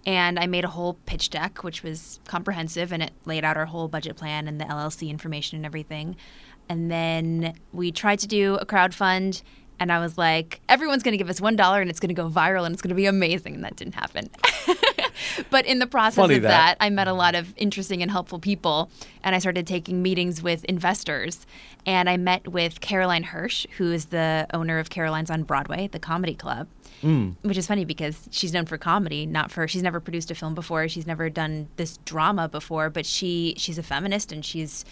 And 0.05 0.39
I 0.39 0.47
made 0.47 0.63
a 0.63 0.69
whole 0.69 0.93
pitch 1.05 1.29
deck, 1.29 1.63
which 1.63 1.83
was 1.83 2.21
comprehensive, 2.25 2.93
and 2.93 3.03
it 3.03 3.11
laid 3.25 3.43
out 3.43 3.57
our 3.57 3.65
whole 3.65 3.87
budget 3.89 4.15
plan 4.15 4.47
and 4.47 4.59
the 4.59 4.65
LLC 4.65 5.09
information 5.09 5.57
and 5.57 5.65
everything. 5.65 6.15
And 6.69 6.89
then 6.89 7.55
we 7.73 7.91
tried 7.91 8.19
to 8.19 8.27
do 8.27 8.55
a 8.55 8.65
crowdfund, 8.65 9.41
and 9.79 9.91
I 9.91 9.99
was 9.99 10.17
like, 10.17 10.61
everyone's 10.67 11.03
going 11.03 11.13
to 11.13 11.17
give 11.17 11.29
us 11.29 11.39
$1 11.39 11.81
and 11.81 11.89
it's 11.89 11.99
going 11.99 12.09
to 12.09 12.15
go 12.15 12.29
viral 12.29 12.65
and 12.65 12.73
it's 12.73 12.81
going 12.81 12.89
to 12.89 12.95
be 12.95 13.05
amazing. 13.05 13.55
And 13.55 13.63
that 13.63 13.75
didn't 13.75 13.95
happen. 13.95 14.29
but 15.49 15.65
in 15.65 15.79
the 15.79 15.87
process 15.87 16.15
Funny 16.15 16.35
of 16.35 16.41
that. 16.43 16.49
that, 16.49 16.77
I 16.79 16.89
met 16.89 17.07
a 17.07 17.13
lot 17.13 17.35
of 17.35 17.53
interesting 17.57 18.01
and 18.01 18.09
helpful 18.09 18.39
people, 18.39 18.89
and 19.23 19.35
I 19.35 19.39
started 19.39 19.67
taking 19.67 20.01
meetings 20.01 20.41
with 20.41 20.65
investors. 20.65 21.45
And 21.85 22.09
I 22.09 22.17
met 22.17 22.47
with 22.47 22.81
Caroline 22.81 23.23
Hirsch, 23.23 23.65
who 23.77 23.91
is 23.91 24.07
the 24.07 24.47
owner 24.53 24.79
of 24.79 24.89
Caroline's 24.89 25.29
on 25.31 25.43
Broadway, 25.43 25.87
the 25.87 25.99
comedy 25.99 26.35
club. 26.35 26.67
Mm. 27.03 27.35
Which 27.43 27.57
is 27.57 27.67
funny 27.67 27.85
because 27.85 28.27
she's 28.31 28.53
known 28.53 28.65
for 28.65 28.77
comedy, 28.77 29.27
not 29.27 29.51
for 29.51 29.67
she's 29.67 29.83
never 29.83 29.99
produced 29.99 30.31
a 30.31 30.35
film 30.35 30.55
before. 30.55 30.87
She's 30.87 31.05
never 31.05 31.29
done 31.29 31.67
this 31.75 31.97
drama 32.05 32.49
before, 32.49 32.89
but 32.89 33.05
she 33.05 33.53
she's 33.57 33.77
a 33.77 33.83
feminist 33.83 34.31
and 34.31 34.43
she's 34.43 34.83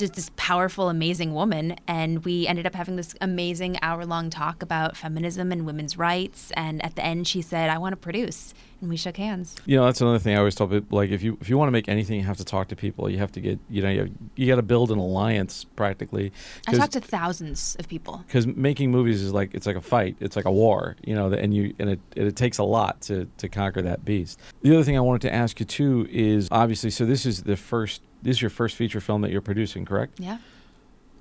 just 0.00 0.14
this 0.14 0.30
powerful, 0.36 0.88
amazing 0.88 1.32
woman. 1.34 1.76
And 1.86 2.24
we 2.24 2.46
ended 2.46 2.66
up 2.66 2.74
having 2.74 2.96
this 2.96 3.14
amazing 3.20 3.78
hour 3.82 4.04
long 4.04 4.30
talk 4.30 4.62
about 4.62 4.96
feminism 4.96 5.52
and 5.52 5.64
women's 5.64 5.96
rights. 5.96 6.50
And 6.56 6.84
at 6.84 6.96
the 6.96 7.04
end, 7.04 7.28
she 7.28 7.42
said, 7.42 7.70
"I 7.70 7.78
want 7.78 7.92
to 7.92 7.96
produce," 7.96 8.52
and 8.80 8.90
we 8.90 8.96
shook 8.96 9.16
hands. 9.18 9.54
You 9.66 9.76
know, 9.76 9.84
that's 9.84 10.00
another 10.00 10.18
thing 10.18 10.34
I 10.34 10.38
always 10.38 10.54
tell 10.56 10.66
people. 10.66 10.96
Like, 10.98 11.10
if 11.10 11.22
you 11.22 11.38
if 11.40 11.48
you 11.48 11.56
want 11.56 11.68
to 11.68 11.72
make 11.72 11.88
anything, 11.88 12.18
you 12.18 12.26
have 12.26 12.38
to 12.38 12.44
talk 12.44 12.68
to 12.68 12.76
people. 12.76 13.08
You 13.08 13.18
have 13.18 13.30
to 13.32 13.40
get, 13.40 13.58
you 13.68 13.82
know, 13.82 13.90
you, 13.90 14.10
you 14.34 14.46
got 14.48 14.56
to 14.56 14.62
build 14.62 14.90
an 14.90 14.98
alliance 14.98 15.64
practically. 15.76 16.32
I 16.66 16.72
talked 16.72 16.92
to 16.94 17.00
thousands 17.00 17.76
of 17.78 17.86
people. 17.88 18.24
because 18.26 18.46
making 18.46 18.90
movies 18.90 19.22
is 19.22 19.32
like 19.32 19.54
it's 19.54 19.66
like 19.66 19.76
a 19.76 19.80
fight. 19.80 20.16
It's 20.20 20.34
like 20.34 20.46
a 20.46 20.52
war. 20.52 20.96
You 21.04 21.14
know, 21.14 21.32
and 21.32 21.54
you 21.54 21.74
and 21.78 21.90
it 21.90 22.00
and 22.16 22.26
it 22.26 22.36
takes 22.36 22.58
a 22.58 22.64
lot 22.64 23.00
to 23.02 23.28
to 23.36 23.48
conquer 23.48 23.82
that 23.82 24.04
beast. 24.04 24.40
The 24.62 24.74
other 24.74 24.84
thing 24.84 24.96
I 24.96 25.00
wanted 25.00 25.22
to 25.22 25.34
ask 25.34 25.60
you 25.60 25.66
too 25.66 26.08
is 26.10 26.48
obviously, 26.50 26.90
so 26.90 27.04
this 27.04 27.26
is 27.26 27.42
the 27.42 27.56
first. 27.56 28.02
This 28.22 28.36
is 28.36 28.42
your 28.42 28.50
first 28.50 28.76
feature 28.76 29.00
film 29.00 29.22
that 29.22 29.30
you're 29.30 29.40
producing, 29.40 29.84
correct? 29.84 30.20
Yeah. 30.20 30.38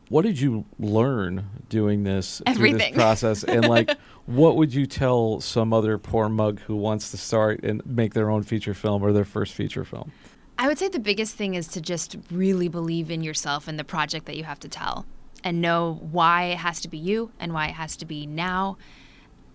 What 0.09 0.23
did 0.23 0.39
you 0.39 0.65
learn 0.79 1.45
doing 1.69 2.03
this 2.03 2.39
through 2.39 2.53
Everything. 2.53 2.93
this 2.93 3.01
process? 3.01 3.43
And 3.43 3.67
like, 3.69 3.95
what 4.25 4.55
would 4.57 4.73
you 4.73 4.87
tell 4.87 5.39
some 5.39 5.71
other 5.71 5.97
poor 5.99 6.29
mug 6.29 6.59
who 6.61 6.75
wants 6.75 7.11
to 7.11 7.17
start 7.17 7.63
and 7.63 7.85
make 7.85 8.15
their 8.15 8.29
own 8.29 8.41
feature 8.41 8.73
film 8.73 9.03
or 9.03 9.13
their 9.13 9.25
first 9.25 9.53
feature 9.53 9.85
film? 9.85 10.11
I 10.57 10.67
would 10.67 10.79
say 10.79 10.89
the 10.89 10.99
biggest 10.99 11.35
thing 11.35 11.53
is 11.55 11.67
to 11.69 11.81
just 11.81 12.17
really 12.31 12.67
believe 12.67 13.11
in 13.11 13.23
yourself 13.23 13.67
and 13.67 13.79
the 13.79 13.83
project 13.83 14.25
that 14.25 14.35
you 14.35 14.43
have 14.43 14.59
to 14.61 14.67
tell 14.67 15.05
and 15.43 15.61
know 15.61 15.99
why 16.11 16.45
it 16.45 16.57
has 16.57 16.81
to 16.81 16.89
be 16.89 16.97
you 16.97 17.31
and 17.39 17.53
why 17.53 17.67
it 17.67 17.75
has 17.75 17.95
to 17.97 18.05
be 18.05 18.25
now 18.25 18.77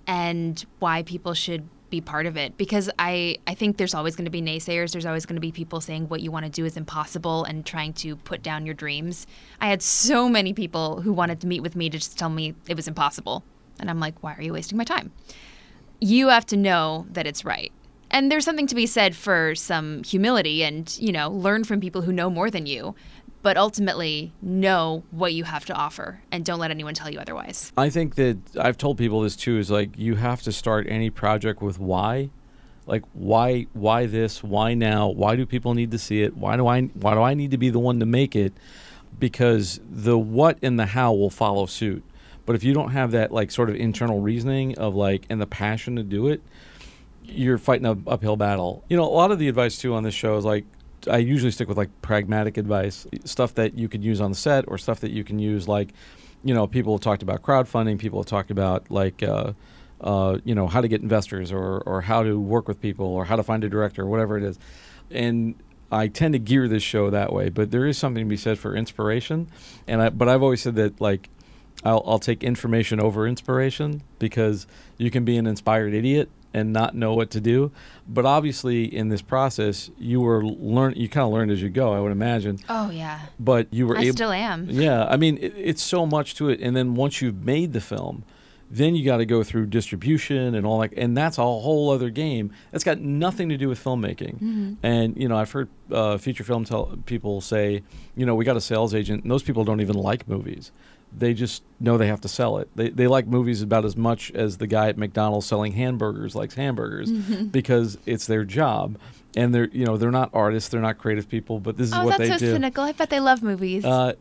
and 0.07 0.65
why 0.79 1.03
people 1.03 1.35
should 1.35 1.69
be 1.95 2.01
part 2.01 2.27
of 2.27 2.37
it 2.37 2.57
because 2.57 2.91
I, 2.99 3.37
I 3.47 3.55
think 3.55 3.77
there's 3.77 3.95
always 3.95 4.17
going 4.17 4.25
to 4.25 4.31
be 4.31 4.43
naysayers. 4.43 4.93
There's 4.93 5.07
always 5.07 5.27
going 5.27 5.37
to 5.37 5.41
be 5.41 5.53
people 5.53 5.81
saying 5.81 6.09
what 6.09 6.21
you 6.21 6.31
want 6.31 6.45
to 6.45 6.51
do 6.51 6.65
is 6.65 6.77
impossible 6.77 7.45
and 7.45 7.65
trying 7.65 7.93
to 7.95 8.17
put 8.17 8.43
down 8.43 8.67
your 8.67 8.75
dreams. 8.75 9.27
I 9.61 9.69
had 9.69 9.83
so 9.83 10.29
many 10.29 10.53
people 10.53 11.03
who 11.03 11.13
wanted 11.13 11.41
to 11.43 11.47
meet 11.47 11.61
with 11.61 11.77
me 11.77 11.89
to 11.91 11.99
just 11.99 12.19
tell 12.19 12.31
me 12.31 12.55
it 12.67 12.77
was 12.77 12.89
impossible. 12.89 13.45
And 13.81 13.91
i'm 13.91 13.99
like 13.99 14.23
why 14.23 14.35
are 14.35 14.43
you 14.43 14.53
wasting 14.53 14.79
my 14.79 14.85
time? 14.85 15.13
You 16.01 16.29
have 16.29 16.47
to 16.47 16.57
know 16.57 17.07
that 17.11 17.27
it's 17.27 17.45
right. 17.45 17.73
And 18.11 18.31
there's 18.31 18.45
something 18.45 18.69
to 18.69 18.75
be 18.75 18.87
said 18.87 19.17
for 19.17 19.55
some 19.55 20.05
humility 20.05 20.63
and, 20.63 20.97
you 21.01 21.11
know, 21.11 21.31
learn 21.31 21.65
from 21.65 21.81
people 21.81 22.03
who 22.03 22.13
know 22.13 22.31
more 22.31 22.49
than 22.49 22.67
you, 22.67 22.95
but 23.45 23.59
ultimately 23.59 24.33
know 24.41 25.05
what 25.11 25.35
you 25.35 25.45
have 25.45 25.67
to 25.67 25.75
offer 25.75 26.23
and 26.33 26.47
don't 26.47 26.59
let 26.59 26.71
anyone 26.71 26.95
tell 26.95 27.11
you 27.11 27.21
otherwise. 27.21 27.73
I 27.77 27.91
think 27.91 28.15
that 28.15 28.39
I've 28.59 28.79
told 28.79 28.97
people 28.97 29.21
this 29.21 29.37
too 29.37 29.59
is 29.59 29.71
like 29.71 29.91
you 29.99 30.15
have 30.15 30.41
to 30.43 30.51
start 30.51 30.87
any 30.89 31.11
project 31.11 31.61
with 31.61 31.79
why. 31.79 32.31
Like 32.87 33.03
why 33.13 33.67
why 33.75 34.07
this? 34.07 34.43
Why 34.43 34.73
now? 34.73 35.09
Why 35.09 35.37
do 35.37 35.45
people 35.45 35.75
need 35.75 35.91
to 35.91 35.99
see 35.99 36.23
it? 36.23 36.35
Why 36.39 36.57
do 36.57 36.67
I 36.67 36.85
why 36.85 37.13
do 37.13 37.21
I 37.21 37.35
need 37.35 37.51
to 37.51 37.59
be 37.59 37.69
the 37.69 37.79
one 37.79 38.01
to 38.01 38.07
make 38.07 38.35
it? 38.35 38.55
Because 39.19 39.79
the 39.91 40.19
what 40.19 40.59
and 40.63 40.81
the 40.81 40.87
how 40.87 41.13
will 41.13 41.31
follow 41.31 41.67
suit. 41.67 42.03
But 42.47 42.57
if 42.57 42.65
you 42.65 42.73
don't 42.73 42.93
have 42.93 43.11
that 43.11 43.31
like 43.31 43.51
sort 43.51 43.69
of 43.69 43.77
internal 43.77 44.21
reasoning 44.21 44.79
of 44.79 44.95
like 44.95 45.27
and 45.29 45.39
the 45.39 45.47
passion 45.47 45.97
to 45.97 46.03
do 46.03 46.29
it, 46.29 46.41
you're 47.23 47.59
fighting 47.59 47.85
a 47.85 47.97
uphill 48.09 48.37
battle. 48.37 48.85
You 48.89 48.97
know, 48.97 49.05
a 49.05 49.13
lot 49.13 49.31
of 49.31 49.39
the 49.39 49.49
advice 49.49 49.77
too 49.77 49.93
on 49.93 50.03
this 50.03 50.15
show 50.15 50.39
is 50.39 50.47
like 50.47 50.65
I 51.09 51.19
usually 51.19 51.51
stick 51.51 51.69
with 51.69 51.77
like 51.77 51.91
pragmatic 52.03 52.57
advice, 52.57 53.07
stuff 53.25 53.55
that 53.55 53.77
you 53.77 53.89
could 53.89 54.05
use 54.05 54.21
on 54.21 54.31
the 54.31 54.37
set 54.37 54.65
or 54.69 54.79
stuff 54.79 55.01
that 55.01 55.11
you 55.11 55.25
can 55.25 55.39
use 55.39 55.69
like, 55.69 55.93
you 56.43 56.55
know, 56.55 56.67
people 56.67 56.95
have 56.95 57.01
talked 57.01 57.23
about 57.23 57.43
crowdfunding, 57.43 57.99
people 57.99 58.21
have 58.21 58.27
talked 58.27 58.51
about 58.51 58.91
like 58.91 59.23
uh, 59.23 59.53
uh, 60.01 60.39
you 60.45 60.55
know, 60.55 60.67
how 60.67 60.81
to 60.81 60.89
get 60.89 61.01
investors 61.01 61.51
or 61.53 61.81
or 61.81 62.03
how 62.03 62.23
to 62.23 62.39
work 62.39 62.69
with 62.69 62.81
people 62.81 63.07
or 63.07 63.25
how 63.25 63.37
to 63.37 63.43
find 63.43 63.65
a 63.65 63.69
director 63.69 64.03
or 64.03 64.07
whatever 64.07 64.37
it 64.37 64.45
is. 64.45 64.59
And 65.11 65.55
I 65.91 66.09
tend 66.09 66.33
to 66.33 66.39
gear 66.39 66.69
this 66.69 66.83
show 66.83 67.11
that 67.11 67.33
way, 67.33 67.49
but 67.49 67.71
there 67.71 67.87
is 67.87 67.97
something 67.97 68.25
to 68.25 68.29
be 68.29 68.37
said 68.37 68.59
for 68.59 68.75
inspiration. 68.75 69.49
And 69.87 70.03
I 70.03 70.09
but 70.11 70.29
I've 70.29 70.43
always 70.43 70.63
said 70.63 70.75
that 70.77 71.01
like 71.01 71.31
I'll, 71.85 72.03
I'll 72.07 72.19
take 72.19 72.43
information 72.43 73.01
over 73.01 73.27
inspiration 73.27 74.03
because 74.19 74.67
you 74.99 75.11
can 75.11 75.25
be 75.25 75.37
an 75.37 75.47
inspired 75.47 75.95
idiot 75.95 76.31
and 76.55 76.73
not 76.73 76.95
know 76.95 77.13
what 77.13 77.31
to 77.33 77.41
do. 77.41 77.73
But 78.09 78.25
obviously, 78.25 78.85
in 78.85 79.09
this 79.09 79.21
process, 79.21 79.91
you 79.99 80.21
were 80.21 80.45
learn. 80.45 80.95
You 80.97 81.09
kind 81.09 81.27
of 81.27 81.33
learned 81.33 81.51
as 81.51 81.61
you 81.61 81.69
go, 81.69 81.93
I 81.93 82.01
would 82.01 82.13
imagine. 82.13 82.61
Oh, 82.69 82.91
yeah. 82.91 83.21
But 83.39 83.73
you 83.73 83.87
were 83.87 83.99
I 83.99 84.03
able. 84.03 84.13
still 84.17 84.33
am. 84.33 84.71
Yeah, 84.71 85.05
I 85.05 85.17
mean, 85.17 85.37
it, 85.39 85.53
it's 85.57 85.83
so 85.83 86.07
much 86.07 86.35
to 86.37 86.49
it. 86.49 86.61
And 86.61 86.77
then 86.77 86.95
once 86.95 87.21
you've 87.21 87.45
made 87.45 87.73
the 87.73 87.81
film, 87.81 88.25
then 88.71 88.95
you 88.97 89.05
got 89.05 89.19
to 89.19 89.27
go 89.27 89.45
through 89.45 89.67
distribution 89.67 90.55
and 90.55 90.67
all 90.67 90.81
that, 90.81 90.93
and 90.97 91.17
that's 91.17 91.39
a 91.39 91.43
whole 91.43 91.91
other 91.91 92.11
game. 92.11 92.51
That's 92.73 92.83
got 92.83 92.99
nothing 92.99 93.49
to 93.51 93.57
do 93.57 93.69
with 93.69 93.83
filmmaking. 93.83 94.77
And 94.83 95.17
you 95.17 95.29
know, 95.29 95.37
I've 95.37 95.51
heard 95.53 95.69
uh, 95.93 96.17
feature 96.19 96.45
film 96.45 96.65
tell 96.65 96.99
people 97.07 97.41
say, 97.41 97.83
you 98.17 98.27
know, 98.27 98.35
we 98.35 98.45
got 98.45 98.57
a 98.57 98.61
sales 98.61 98.95
agent, 98.95 99.23
and 99.23 99.31
those 99.31 99.43
people 99.43 99.65
don't 99.65 99.81
even 99.81 99.97
like 99.97 100.27
movies. 100.27 100.73
They 101.17 101.33
just 101.35 101.63
know 101.79 101.97
they 101.97 102.09
have 102.09 102.21
to 102.23 102.29
sell 102.29 102.59
it. 102.59 102.69
They 102.75 102.89
they 102.91 103.07
like 103.07 103.27
movies 103.27 103.63
about 103.63 103.85
as 103.85 103.97
much 103.97 104.31
as 104.33 104.59
the 104.59 104.67
guy 104.67 104.89
at 104.89 104.99
McDonald's 104.99 105.47
selling 105.47 105.73
hamburgers 105.73 106.35
likes 106.35 106.55
hamburgers 106.55 107.11
because 107.11 107.99
it's 108.07 108.27
their 108.27 108.45
job. 108.45 108.99
And 109.37 109.55
they're 109.55 109.69
you 109.73 109.85
know 109.85 109.97
they're 109.97 110.11
not 110.11 110.31
artists, 110.33 110.69
they're 110.71 110.81
not 110.81 110.99
creative 110.99 111.29
people, 111.29 111.61
but 111.61 111.77
this 111.77 111.89
is 111.89 111.95
Oh, 111.95 112.05
what 112.05 112.19
that's 112.19 112.31
they 112.31 112.37
so 112.37 112.39
do. 112.39 112.53
cynical. 112.53 112.85
I 112.85 112.93
bet 112.93 113.11
they 113.11 113.21
love 113.21 113.43
movies. 113.43 113.85
Uh, 113.85 114.15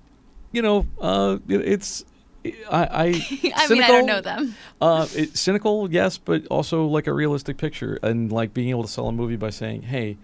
you 0.51 0.61
know, 0.61 0.85
uh, 1.01 1.37
it- 1.47 1.61
it's 1.67 2.05
I. 2.45 2.53
I, 2.71 3.51
I 3.55 3.67
mean, 3.69 3.83
I 3.83 3.87
don't 3.87 4.05
know 4.05 4.21
them. 4.21 4.55
Uh, 4.81 5.07
it, 5.15 5.37
cynical, 5.37 5.91
yes, 5.91 6.17
but 6.17 6.45
also 6.47 6.85
like 6.85 7.07
a 7.07 7.13
realistic 7.13 7.57
picture, 7.57 7.97
and 8.03 8.31
like 8.31 8.53
being 8.53 8.69
able 8.69 8.83
to 8.83 8.89
sell 8.89 9.07
a 9.07 9.11
movie 9.11 9.35
by 9.37 9.49
saying, 9.49 9.83
"Hey, 9.83 10.17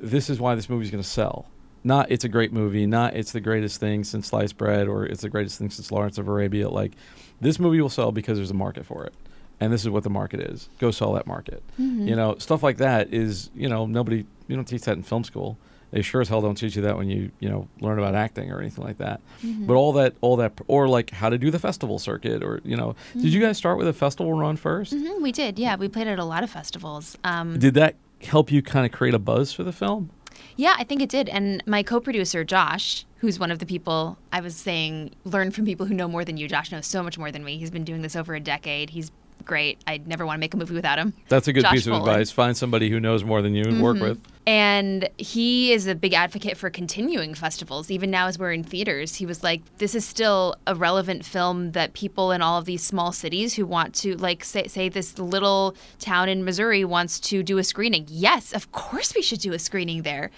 this 0.00 0.30
is 0.30 0.40
why 0.40 0.54
this 0.54 0.68
movie's 0.68 0.90
going 0.90 1.02
to 1.02 1.08
sell." 1.08 1.46
Not 1.88 2.10
it's 2.10 2.22
a 2.22 2.28
great 2.28 2.52
movie, 2.52 2.86
not 2.86 3.14
it's 3.16 3.32
the 3.32 3.40
greatest 3.40 3.80
thing 3.80 4.04
since 4.04 4.26
sliced 4.26 4.58
bread, 4.58 4.88
or 4.88 5.06
it's 5.06 5.22
the 5.22 5.30
greatest 5.30 5.58
thing 5.58 5.70
since 5.70 5.90
Lawrence 5.90 6.18
of 6.18 6.28
Arabia. 6.28 6.68
Like, 6.68 6.92
this 7.40 7.58
movie 7.58 7.80
will 7.80 7.88
sell 7.88 8.12
because 8.12 8.36
there's 8.36 8.50
a 8.50 8.54
market 8.54 8.84
for 8.84 9.06
it, 9.06 9.14
and 9.58 9.72
this 9.72 9.84
is 9.84 9.88
what 9.88 10.02
the 10.02 10.10
market 10.10 10.38
is. 10.38 10.68
Go 10.78 10.90
sell 10.90 11.14
that 11.14 11.26
market. 11.26 11.62
Mm-hmm. 11.80 12.06
You 12.06 12.14
know, 12.14 12.36
stuff 12.36 12.62
like 12.62 12.76
that 12.76 13.14
is 13.14 13.50
you 13.54 13.70
know 13.70 13.86
nobody 13.86 14.26
you 14.48 14.54
don't 14.54 14.66
teach 14.66 14.82
that 14.82 14.98
in 14.98 15.02
film 15.02 15.24
school. 15.24 15.56
They 15.90 16.02
sure 16.02 16.20
as 16.20 16.28
hell 16.28 16.42
don't 16.42 16.56
teach 16.56 16.76
you 16.76 16.82
that 16.82 16.98
when 16.98 17.08
you 17.08 17.30
you 17.40 17.48
know 17.48 17.68
learn 17.80 17.98
about 17.98 18.14
acting 18.14 18.52
or 18.52 18.60
anything 18.60 18.84
like 18.84 18.98
that. 18.98 19.22
Mm-hmm. 19.42 19.64
But 19.64 19.74
all 19.74 19.94
that 19.94 20.14
all 20.20 20.36
that 20.36 20.60
or 20.66 20.88
like 20.88 21.08
how 21.08 21.30
to 21.30 21.38
do 21.38 21.50
the 21.50 21.58
festival 21.58 21.98
circuit 21.98 22.42
or 22.42 22.60
you 22.64 22.76
know 22.76 22.96
did 23.14 23.32
you 23.32 23.40
guys 23.40 23.56
start 23.56 23.78
with 23.78 23.88
a 23.88 23.94
festival 23.94 24.34
run 24.34 24.58
1st 24.58 24.90
hmm 24.90 25.22
we 25.22 25.32
did. 25.32 25.58
Yeah, 25.58 25.76
we 25.76 25.88
played 25.88 26.06
at 26.06 26.18
a 26.18 26.24
lot 26.24 26.44
of 26.44 26.50
festivals. 26.50 27.16
Um, 27.24 27.58
Did 27.58 27.72
that 27.74 27.96
help 28.22 28.50
you 28.50 28.62
kind 28.62 28.84
of 28.84 28.92
create 28.92 29.14
a 29.14 29.18
buzz 29.18 29.52
for 29.52 29.62
the 29.62 29.72
film? 29.72 30.10
Yeah, 30.56 30.74
I 30.78 30.84
think 30.84 31.02
it 31.02 31.08
did. 31.08 31.28
And 31.28 31.62
my 31.66 31.82
co 31.82 32.00
producer, 32.00 32.44
Josh, 32.44 33.04
who's 33.18 33.38
one 33.38 33.50
of 33.50 33.58
the 33.58 33.66
people 33.66 34.18
I 34.32 34.40
was 34.40 34.56
saying, 34.56 35.12
learn 35.24 35.50
from 35.50 35.64
people 35.64 35.86
who 35.86 35.94
know 35.94 36.08
more 36.08 36.24
than 36.24 36.36
you. 36.36 36.48
Josh 36.48 36.70
knows 36.72 36.86
so 36.86 37.02
much 37.02 37.18
more 37.18 37.30
than 37.30 37.44
me. 37.44 37.58
He's 37.58 37.70
been 37.70 37.84
doing 37.84 38.02
this 38.02 38.16
over 38.16 38.34
a 38.34 38.40
decade. 38.40 38.90
He's 38.90 39.10
great. 39.44 39.78
I'd 39.86 40.06
never 40.06 40.26
want 40.26 40.36
to 40.36 40.40
make 40.40 40.52
a 40.54 40.56
movie 40.56 40.74
without 40.74 40.98
him. 40.98 41.14
That's 41.28 41.48
a 41.48 41.52
good 41.52 41.62
Josh 41.62 41.72
piece 41.72 41.86
of 41.86 41.94
advice. 41.94 42.30
Find 42.30 42.56
somebody 42.56 42.90
who 42.90 43.00
knows 43.00 43.24
more 43.24 43.40
than 43.40 43.54
you 43.54 43.64
and 43.64 43.80
work 43.82 43.96
Mhm. 43.96 44.00
with. 44.00 44.22
And 44.48 45.10
he 45.18 45.74
is 45.74 45.86
a 45.86 45.94
big 45.94 46.14
advocate 46.14 46.56
for 46.56 46.70
continuing 46.70 47.34
festivals, 47.34 47.90
even 47.90 48.10
now 48.10 48.28
as 48.28 48.38
we're 48.38 48.52
in 48.52 48.64
theaters. 48.64 49.16
He 49.16 49.26
was 49.26 49.42
like, 49.42 49.60
this 49.76 49.94
is 49.94 50.06
still 50.06 50.56
a 50.66 50.74
relevant 50.74 51.22
film 51.26 51.72
that 51.72 51.92
people 51.92 52.32
in 52.32 52.40
all 52.40 52.58
of 52.58 52.64
these 52.64 52.82
small 52.82 53.12
cities 53.12 53.56
who 53.56 53.66
want 53.66 53.94
to, 53.96 54.16
like, 54.16 54.42
say, 54.42 54.66
say 54.66 54.88
this 54.88 55.18
little 55.18 55.76
town 55.98 56.30
in 56.30 56.46
Missouri 56.46 56.82
wants 56.82 57.20
to 57.20 57.42
do 57.42 57.58
a 57.58 57.62
screening. 57.62 58.06
Yes, 58.08 58.54
of 58.54 58.72
course 58.72 59.14
we 59.14 59.20
should 59.20 59.40
do 59.40 59.52
a 59.52 59.58
screening 59.58 60.00
there 60.00 60.30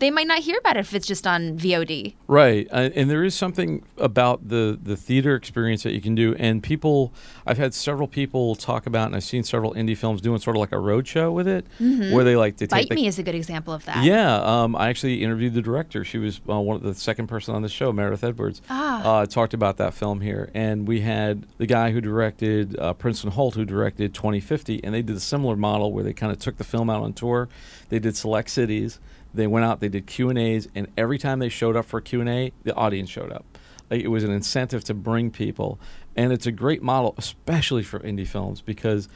they 0.00 0.10
might 0.10 0.26
not 0.26 0.40
hear 0.40 0.58
about 0.58 0.76
it 0.76 0.80
if 0.80 0.94
it's 0.94 1.06
just 1.06 1.26
on 1.26 1.56
VOD. 1.56 2.14
Right, 2.26 2.66
uh, 2.70 2.90
and 2.94 3.08
there 3.08 3.22
is 3.22 3.34
something 3.34 3.84
about 3.96 4.48
the 4.48 4.78
the 4.80 4.96
theater 4.96 5.34
experience 5.34 5.82
that 5.84 5.92
you 5.92 6.00
can 6.00 6.14
do. 6.14 6.34
And 6.34 6.62
people, 6.62 7.12
I've 7.46 7.58
had 7.58 7.74
several 7.74 8.08
people 8.08 8.56
talk 8.56 8.86
about, 8.86 9.06
and 9.06 9.16
I've 9.16 9.24
seen 9.24 9.44
several 9.44 9.72
indie 9.74 9.96
films 9.96 10.20
doing 10.20 10.38
sort 10.40 10.56
of 10.56 10.60
like 10.60 10.72
a 10.72 10.78
road 10.78 11.06
show 11.06 11.30
with 11.30 11.46
it, 11.46 11.66
mm-hmm. 11.80 12.12
where 12.12 12.24
they 12.24 12.36
like 12.36 12.56
to 12.56 12.66
Bite 12.66 12.88
take 12.88 12.94
Me 12.94 13.06
is 13.06 13.18
a 13.18 13.22
good 13.22 13.34
example 13.34 13.72
of 13.72 13.84
that. 13.84 14.04
Yeah, 14.04 14.36
um, 14.42 14.74
I 14.74 14.88
actually 14.88 15.22
interviewed 15.22 15.54
the 15.54 15.62
director. 15.62 16.04
She 16.04 16.18
was 16.18 16.40
uh, 16.48 16.58
one 16.60 16.76
of 16.76 16.82
the 16.82 16.94
second 16.94 17.28
person 17.28 17.54
on 17.54 17.62
the 17.62 17.68
show, 17.68 17.92
Meredith 17.92 18.24
Edwards. 18.24 18.62
Ah. 18.68 19.02
Uh, 19.04 19.26
talked 19.26 19.54
about 19.54 19.76
that 19.76 19.94
film 19.94 20.20
here, 20.20 20.50
and 20.54 20.88
we 20.88 21.00
had 21.00 21.46
the 21.58 21.66
guy 21.66 21.92
who 21.92 22.00
directed 22.00 22.78
uh, 22.78 22.94
Princeton 22.94 23.30
Holt, 23.30 23.54
who 23.54 23.64
directed 23.64 24.12
2050, 24.12 24.82
and 24.82 24.92
they 24.92 25.02
did 25.02 25.16
a 25.16 25.20
similar 25.20 25.56
model 25.56 25.92
where 25.92 26.02
they 26.02 26.12
kind 26.12 26.32
of 26.32 26.38
took 26.38 26.56
the 26.56 26.64
film 26.64 26.90
out 26.90 27.02
on 27.02 27.12
tour. 27.12 27.48
They 27.90 28.00
did 28.00 28.16
select 28.16 28.50
cities 28.50 28.98
they 29.34 29.46
went 29.46 29.64
out, 29.64 29.80
they 29.80 29.88
did 29.88 30.06
Q 30.06 30.30
and 30.30 30.38
A's, 30.38 30.68
and 30.74 30.86
every 30.96 31.18
time 31.18 31.38
they 31.38 31.48
showed 31.48 31.76
up 31.76 31.84
for 31.84 32.00
Q 32.00 32.20
and 32.20 32.28
A, 32.28 32.52
the 32.62 32.74
audience 32.74 33.10
showed 33.10 33.32
up. 33.32 33.44
Like, 33.90 34.02
it 34.02 34.08
was 34.08 34.24
an 34.24 34.30
incentive 34.30 34.84
to 34.84 34.94
bring 34.94 35.30
people, 35.30 35.78
and 36.16 36.32
it's 36.32 36.46
a 36.46 36.52
great 36.52 36.82
model, 36.82 37.14
especially 37.18 37.82
for 37.82 38.00
indie 38.00 38.26
films, 38.26 38.60
because 38.60 39.08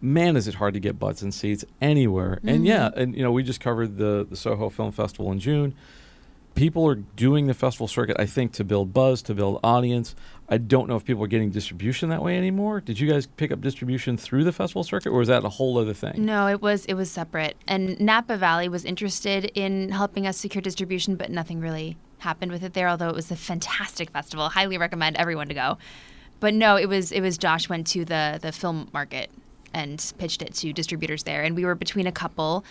man, 0.00 0.36
is 0.36 0.48
it 0.48 0.54
hard 0.54 0.74
to 0.74 0.80
get 0.80 0.98
butts 0.98 1.22
and 1.22 1.32
seats 1.32 1.64
anywhere. 1.80 2.36
Mm-hmm. 2.36 2.48
And 2.48 2.66
yeah, 2.66 2.90
and 2.96 3.16
you 3.16 3.22
know, 3.22 3.32
we 3.32 3.42
just 3.42 3.60
covered 3.60 3.98
the 3.98 4.26
the 4.28 4.36
Soho 4.36 4.68
Film 4.68 4.92
Festival 4.92 5.30
in 5.32 5.38
June 5.38 5.74
people 6.54 6.86
are 6.86 6.94
doing 6.94 7.46
the 7.46 7.54
festival 7.54 7.88
circuit, 7.88 8.16
I 8.18 8.26
think, 8.26 8.52
to 8.52 8.64
build 8.64 8.92
buzz, 8.92 9.22
to 9.22 9.34
build 9.34 9.60
audience. 9.62 10.14
I 10.48 10.58
don't 10.58 10.88
know 10.88 10.96
if 10.96 11.04
people 11.04 11.24
are 11.24 11.28
getting 11.28 11.50
distribution 11.50 12.10
that 12.10 12.22
way 12.22 12.36
anymore. 12.36 12.80
Did 12.80 13.00
you 13.00 13.10
guys 13.10 13.26
pick 13.26 13.50
up 13.50 13.60
distribution 13.60 14.16
through 14.16 14.44
the 14.44 14.52
festival 14.52 14.84
circuit, 14.84 15.10
or 15.10 15.18
was 15.18 15.28
that 15.28 15.44
a 15.44 15.48
whole 15.48 15.78
other 15.78 15.94
thing? 15.94 16.24
No, 16.24 16.46
it 16.46 16.60
was 16.60 16.84
it 16.86 16.94
was 16.94 17.10
separate. 17.10 17.56
And 17.66 17.98
Napa 17.98 18.36
Valley 18.36 18.68
was 18.68 18.84
interested 18.84 19.46
in 19.54 19.90
helping 19.90 20.26
us 20.26 20.36
secure 20.36 20.60
distribution, 20.60 21.16
but 21.16 21.30
nothing 21.30 21.60
really 21.60 21.96
happened 22.18 22.52
with 22.52 22.62
it 22.62 22.74
there. 22.74 22.88
Although 22.88 23.08
it 23.08 23.14
was 23.14 23.30
a 23.30 23.36
fantastic 23.36 24.10
festival, 24.10 24.50
highly 24.50 24.76
recommend 24.76 25.16
everyone 25.16 25.48
to 25.48 25.54
go. 25.54 25.78
But 26.40 26.54
no, 26.54 26.76
it 26.76 26.88
was 26.88 27.12
it 27.12 27.20
was 27.20 27.38
Josh 27.38 27.68
went 27.68 27.86
to 27.88 28.04
the 28.04 28.38
the 28.42 28.52
film 28.52 28.90
market 28.92 29.30
and 29.72 30.12
pitched 30.18 30.42
it 30.42 30.52
to 30.54 30.72
distributors 30.72 31.22
there, 31.22 31.42
and 31.42 31.56
we 31.56 31.64
were 31.64 31.74
between 31.74 32.06
a 32.06 32.12
couple 32.12 32.64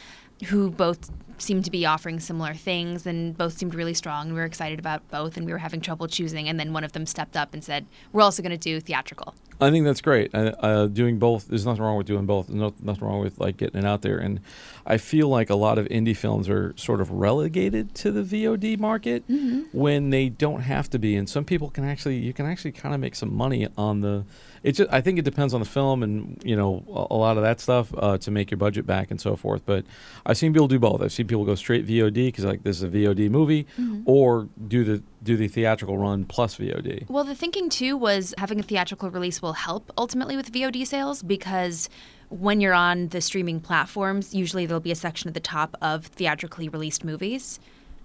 who 0.48 0.72
both 0.72 1.12
seemed 1.38 1.66
to 1.66 1.72
be 1.72 1.86
offering 1.86 2.20
similar 2.20 2.54
things 2.54 3.06
and 3.06 3.38
both 3.38 3.58
seemed 3.58 3.74
really 3.74 3.94
strong. 3.94 4.28
And 4.28 4.34
we 4.34 4.40
were 4.40 4.46
excited 4.46 4.80
about 4.80 5.10
both 5.10 5.38
and 5.38 5.46
we 5.46 5.52
were 5.52 5.58
having 5.58 5.82
trouble 5.82 6.08
choosing. 6.08 6.48
And 6.48 6.60
then 6.60 6.74
one 6.74 6.84
of 6.84 6.92
them 6.92 7.06
stepped 7.06 7.36
up 7.36 7.54
and 7.54 7.64
said, 7.64 7.86
We're 8.14 8.22
also 8.22 8.42
going 8.42 8.52
to 8.52 8.58
do 8.58 8.80
theatrical. 8.80 9.36
I 9.62 9.70
think 9.70 9.86
that's 9.86 10.02
great. 10.02 10.34
Uh, 10.34 10.88
doing 10.88 11.20
both, 11.20 11.48
there's 11.48 11.68
nothing 11.68 11.84
wrong 11.84 11.96
with 11.96 12.08
doing 12.08 12.26
both. 12.26 12.48
There's 12.48 12.60
no, 12.60 12.74
nothing 12.82 13.08
wrong 13.08 13.20
with 13.20 13.40
like 13.40 13.58
getting 13.58 13.80
it 13.80 13.86
out 13.86 14.02
there. 14.02 14.18
And 14.18 14.40
I 14.88 14.98
feel 14.98 15.30
like 15.30 15.52
a 15.52 15.56
lot 15.56 15.78
of 15.78 15.88
indie 15.90 16.18
films 16.18 16.50
are 16.50 16.74
sort 16.78 17.00
of 17.00 17.12
relegated 17.12 17.94
to 17.96 18.12
the 18.12 18.24
VOD 18.24 18.80
market 18.80 19.28
mm-hmm. 19.28 19.62
when 19.72 20.10
they 20.10 20.30
don't 20.30 20.62
have 20.62 20.90
to 20.90 21.00
be. 21.00 21.16
And 21.16 21.30
some 21.30 21.46
people 21.46 21.70
can 21.70 21.84
actually, 21.84 22.18
you 22.18 22.34
can 22.34 22.48
actually 22.48 22.72
kind 22.72 22.96
of 22.96 23.00
make 23.00 23.14
some 23.14 23.34
money 23.36 23.68
on 23.78 24.02
the. 24.02 24.26
It's 24.64 24.80
just, 24.80 24.92
I 24.92 25.02
think 25.02 25.20
it 25.20 25.26
depends 25.26 25.54
on 25.54 25.60
the 25.60 25.66
film 25.66 26.04
and 26.04 26.40
you 26.46 26.56
know 26.56 26.84
a, 26.88 27.14
a 27.14 27.18
lot 27.18 27.38
of 27.38 27.44
that 27.44 27.60
stuff 27.60 27.92
uh, 27.98 28.18
to 28.20 28.32
make 28.32 28.52
your 28.52 28.60
budget 28.60 28.88
back 28.88 29.12
and 29.12 29.22
so 29.22 29.36
forth. 29.36 29.62
But 29.66 29.86
I've 30.26 30.38
seen 30.38 30.54
people 30.54 30.68
do 30.68 30.80
both. 30.80 31.02
I've 31.02 31.12
seen 31.12 31.28
people 31.28 31.46
go 31.46 31.56
straight 31.56 31.86
VOD 31.86 32.14
because 32.14 32.46
like 32.46 32.64
this 32.64 32.78
is 32.78 32.84
a 32.84 32.90
VOD 32.90 33.30
movie, 33.30 33.66
mm-hmm. 33.80 34.04
or 34.06 34.50
do 34.68 34.84
the 34.84 35.04
do 35.24 35.38
the 35.38 35.48
theatrical 35.48 35.98
run 35.98 36.26
plus 36.26 36.58
VOD. 36.58 37.10
Well, 37.10 37.24
the 37.24 37.36
thinking 37.36 37.70
too 37.70 37.96
was 37.96 38.34
having 38.38 38.60
a 38.60 38.64
theatrical 38.64 39.10
release 39.12 39.42
will 39.42 39.54
help 39.54 39.92
ultimately 39.98 40.36
with 40.36 40.52
VOD 40.52 40.86
sales 40.88 41.22
because 41.22 41.90
when 42.30 42.62
you're 42.62 42.74
on 42.74 43.10
the 43.10 43.22
streaming 43.22 43.60
platforms, 43.60 44.34
usually 44.34 44.66
there'll 44.66 44.80
be 44.80 44.92
a 44.92 44.96
section 44.96 45.28
at 45.28 45.34
the 45.34 45.40
top 45.40 45.76
of 45.82 46.06
theatrically 46.06 46.70
released 46.70 47.04
movies. 47.04 47.60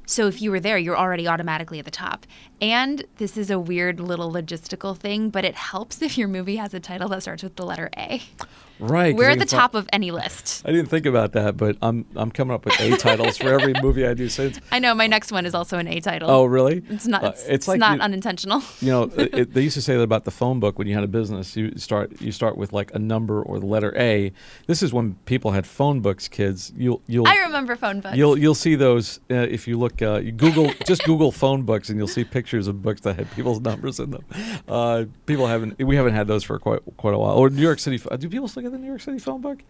So 0.04 0.28
if 0.28 0.40
you 0.40 0.50
were 0.50 0.60
there, 0.60 0.78
you're 0.78 0.96
already 0.96 1.26
automatically 1.26 1.78
at 1.78 1.84
the 1.84 1.90
top. 1.90 2.26
And 2.60 3.04
this 3.16 3.36
is 3.36 3.50
a 3.50 3.58
weird 3.58 3.98
little 3.98 4.32
logistical 4.32 4.96
thing, 4.96 5.30
but 5.30 5.44
it 5.44 5.54
helps 5.54 6.00
if 6.02 6.16
your 6.16 6.28
movie 6.28 6.56
has 6.56 6.74
a 6.74 6.80
title 6.80 7.08
that 7.10 7.22
starts 7.22 7.42
with 7.42 7.56
the 7.56 7.66
letter 7.66 7.90
A. 7.96 8.22
Right. 8.78 9.14
We're 9.14 9.30
at 9.30 9.38
the 9.38 9.46
top 9.46 9.74
of 9.74 9.88
any 9.92 10.10
list. 10.10 10.62
I 10.64 10.72
didn't 10.72 10.88
think 10.88 11.06
about 11.06 11.32
that, 11.32 11.56
but 11.56 11.76
I'm 11.80 12.06
I'm 12.14 12.30
coming 12.30 12.54
up 12.54 12.64
with 12.64 12.78
A 12.80 12.96
titles 12.96 13.36
for 13.36 13.48
every 13.48 13.74
movie 13.80 14.06
I 14.06 14.14
do 14.14 14.28
since. 14.28 14.60
I 14.70 14.78
know 14.78 14.94
my 14.94 15.06
next 15.06 15.32
one 15.32 15.46
is 15.46 15.54
also 15.54 15.78
an 15.78 15.88
A 15.88 16.00
title. 16.00 16.30
Oh, 16.30 16.44
really? 16.44 16.82
It's 16.88 17.06
not. 17.06 17.24
It's, 17.24 17.44
uh, 17.44 17.48
it's 17.48 17.68
like 17.68 17.78
not 17.78 17.98
you, 17.98 18.02
unintentional. 18.02 18.62
You 18.80 18.90
know, 18.92 19.02
it, 19.16 19.54
they 19.54 19.62
used 19.62 19.74
to 19.74 19.82
say 19.82 19.96
that 19.96 20.02
about 20.02 20.24
the 20.24 20.30
phone 20.30 20.60
book 20.60 20.78
when 20.78 20.86
you 20.86 20.94
had 20.94 21.02
a 21.02 21.08
business. 21.08 21.56
You 21.56 21.76
start 21.76 22.20
you 22.20 22.30
start 22.30 22.56
with 22.56 22.72
like 22.72 22.94
a 22.94 22.98
number 22.98 23.42
or 23.42 23.58
the 23.58 23.66
letter 23.66 23.96
A. 23.96 24.32
This 24.66 24.82
is 24.82 24.92
when 24.92 25.14
people 25.24 25.52
had 25.52 25.66
phone 25.66 26.00
books. 26.00 26.28
Kids, 26.28 26.72
you'll 26.76 27.02
you'll. 27.06 27.26
I 27.26 27.36
remember 27.38 27.74
phone 27.74 28.00
books. 28.00 28.16
You'll 28.16 28.36
you'll 28.38 28.54
see 28.54 28.74
those 28.74 29.18
uh, 29.30 29.34
if 29.34 29.66
you 29.66 29.78
look. 29.78 30.02
Uh, 30.02 30.20
you 30.22 30.32
Google 30.32 30.72
just 30.86 31.04
Google 31.04 31.32
phone 31.32 31.62
books 31.62 31.88
and 31.88 31.98
you'll 31.98 32.06
see 32.06 32.24
pictures 32.24 32.68
of 32.68 32.82
books 32.82 33.00
that 33.02 33.16
had 33.16 33.30
people's 33.32 33.60
numbers 33.60 33.98
in 33.98 34.10
them. 34.10 34.24
Uh, 34.68 35.04
people 35.24 35.46
haven't 35.46 35.78
we 35.78 35.96
haven't 35.96 36.14
had 36.14 36.26
those 36.28 36.44
for 36.44 36.58
quite 36.58 36.80
quite 36.96 37.14
a 37.14 37.18
while. 37.18 37.36
Or 37.36 37.48
New 37.48 37.62
York 37.62 37.78
City. 37.78 37.98
Do 37.98 38.28
people 38.28 38.48
still 38.48 38.65
get 38.66 38.72
the 38.72 38.78
New 38.78 38.88
York 38.88 39.00
City 39.00 39.18
phone 39.18 39.40
book? 39.40 39.62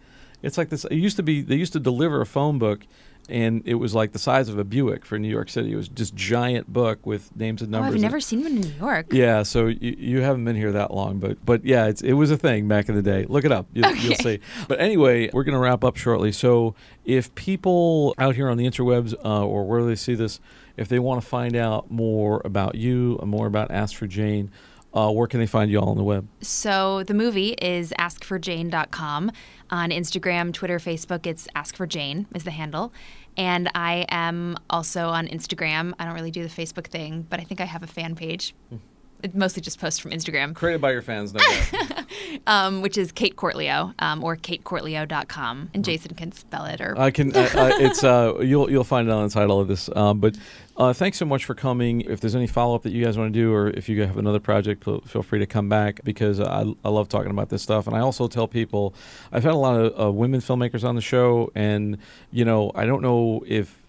It's 0.43 0.57
like 0.57 0.69
this. 0.69 0.85
It 0.85 0.95
used 0.95 1.17
to 1.17 1.23
be 1.23 1.41
they 1.41 1.55
used 1.55 1.73
to 1.73 1.79
deliver 1.79 2.21
a 2.21 2.25
phone 2.25 2.59
book, 2.59 2.85
and 3.27 3.63
it 3.65 3.75
was 3.75 3.95
like 3.95 4.11
the 4.11 4.19
size 4.19 4.49
of 4.49 4.59
a 4.59 4.63
Buick 4.63 5.03
for 5.03 5.17
New 5.17 5.29
York 5.29 5.49
City. 5.49 5.73
It 5.73 5.75
was 5.75 5.87
just 5.87 6.15
giant 6.15 6.71
book 6.71 7.05
with 7.05 7.35
names 7.35 7.63
and 7.63 7.71
numbers. 7.71 7.93
Oh, 7.93 7.95
I've 7.95 8.01
never 8.01 8.19
seen 8.19 8.43
one 8.43 8.51
in 8.51 8.61
New 8.61 8.73
York. 8.79 9.07
Yeah, 9.11 9.41
so 9.43 9.65
you, 9.65 9.95
you 9.97 10.21
haven't 10.21 10.45
been 10.45 10.55
here 10.55 10.71
that 10.73 10.93
long, 10.93 11.17
but 11.17 11.43
but 11.43 11.65
yeah, 11.65 11.91
it 12.03 12.13
was 12.13 12.29
a 12.29 12.37
thing 12.37 12.67
back 12.67 12.87
in 12.87 12.93
the 12.93 13.01
day. 13.01 13.25
Look 13.27 13.45
it 13.45 13.51
up, 13.51 13.67
you, 13.73 13.83
okay. 13.83 13.99
you'll 13.99 14.15
see. 14.15 14.39
But 14.67 14.79
anyway, 14.79 15.29
we're 15.33 15.43
gonna 15.43 15.59
wrap 15.59 15.83
up 15.83 15.97
shortly. 15.97 16.31
So 16.31 16.75
if 17.03 17.33
people 17.33 18.13
out 18.19 18.35
here 18.35 18.49
on 18.49 18.57
the 18.57 18.67
interwebs 18.67 19.15
uh, 19.25 19.45
or 19.45 19.65
where 19.65 19.83
they 19.83 19.95
see 19.95 20.13
this, 20.13 20.39
if 20.77 20.87
they 20.87 20.99
want 20.99 21.19
to 21.21 21.27
find 21.27 21.55
out 21.55 21.89
more 21.89 22.41
about 22.45 22.75
you, 22.75 23.19
more 23.23 23.47
about 23.47 23.71
Ask 23.71 23.95
for 23.95 24.05
Jane. 24.05 24.51
Uh, 24.97 25.11
where 25.11 25.27
can 25.27 25.39
they 25.39 25.45
find 25.45 25.69
you 25.69 25.79
all 25.79 25.89
on 25.89 25.97
the 25.97 26.03
web? 26.03 26.27
So 26.41 27.03
the 27.03 27.13
movie 27.13 27.49
is 27.61 27.93
askforjane.com. 27.99 29.31
On 29.69 29.89
Instagram, 29.91 30.51
Twitter, 30.51 30.79
Facebook, 30.79 31.27
it's 31.27 31.47
Ask 31.53 31.75
for 31.75 31.85
Jane 31.85 32.25
is 32.33 32.45
the 32.45 32.51
handle. 32.51 32.91
And 33.35 33.69
I 33.75 34.07
am 34.09 34.57
also 34.71 35.09
on 35.09 35.27
Instagram. 35.27 35.93
I 35.99 36.05
don't 36.05 36.15
really 36.15 36.31
do 36.31 36.41
the 36.41 36.49
Facebook 36.49 36.87
thing, 36.87 37.27
but 37.29 37.39
I 37.39 37.43
think 37.43 37.61
I 37.61 37.65
have 37.65 37.83
a 37.83 37.87
fan 37.87 38.15
page. 38.15 38.55
Hmm. 38.69 38.77
It 39.23 39.33
mostly 39.33 39.61
just 39.61 39.79
posts 39.79 39.99
from 39.99 40.11
Instagram. 40.11 40.53
Created 40.53 40.79
by 40.79 40.91
your 40.91 41.01
fans, 41.01 41.33
no 41.33 41.39
doubt. 41.39 42.05
um, 42.47 42.81
which 42.81 42.97
is 42.97 43.11
Cait 43.11 43.35
Cortelyou, 43.35 43.93
um, 43.99 44.23
or 44.23 44.37
katecourtleo.com. 44.37 45.69
And 45.73 45.83
Jason 45.83 46.13
can 46.13 46.31
spell 46.31 46.65
it. 46.65 46.79
or 46.81 46.97
I 46.97 47.11
can. 47.11 47.35
uh, 47.35 47.49
it's 47.79 48.03
uh, 48.03 48.37
You'll, 48.41 48.69
you'll 48.69 48.83
find 48.83 49.07
it 49.07 49.11
on 49.11 49.27
the 49.27 49.33
title 49.33 49.59
of 49.59 49.67
this. 49.67 49.89
Um, 49.95 50.19
but 50.19 50.37
uh, 50.77 50.93
thanks 50.93 51.17
so 51.17 51.25
much 51.25 51.45
for 51.45 51.55
coming. 51.55 52.01
If 52.01 52.19
there's 52.21 52.35
any 52.35 52.45
follow 52.47 52.75
up 52.75 52.83
that 52.83 52.91
you 52.91 53.03
guys 53.03 53.17
want 53.17 53.33
to 53.33 53.39
do, 53.39 53.51
or 53.51 53.69
if 53.71 53.89
you 53.89 54.01
have 54.03 54.17
another 54.17 54.39
project, 54.39 54.83
feel 54.83 55.23
free 55.23 55.39
to 55.39 55.47
come 55.47 55.67
back 55.67 56.01
because 56.03 56.39
I, 56.39 56.65
I 56.85 56.89
love 56.89 57.09
talking 57.09 57.31
about 57.31 57.49
this 57.49 57.63
stuff. 57.63 57.87
And 57.87 57.95
I 57.95 57.99
also 57.99 58.27
tell 58.27 58.47
people 58.47 58.93
I've 59.31 59.43
had 59.43 59.53
a 59.53 59.57
lot 59.57 59.79
of 59.79 59.99
uh, 59.99 60.11
women 60.11 60.41
filmmakers 60.41 60.83
on 60.87 60.93
the 60.95 61.01
show, 61.01 61.51
and 61.55 61.97
you 62.31 62.45
know 62.45 62.71
I 62.75 62.85
don't 62.85 63.01
know 63.01 63.43
if 63.47 63.86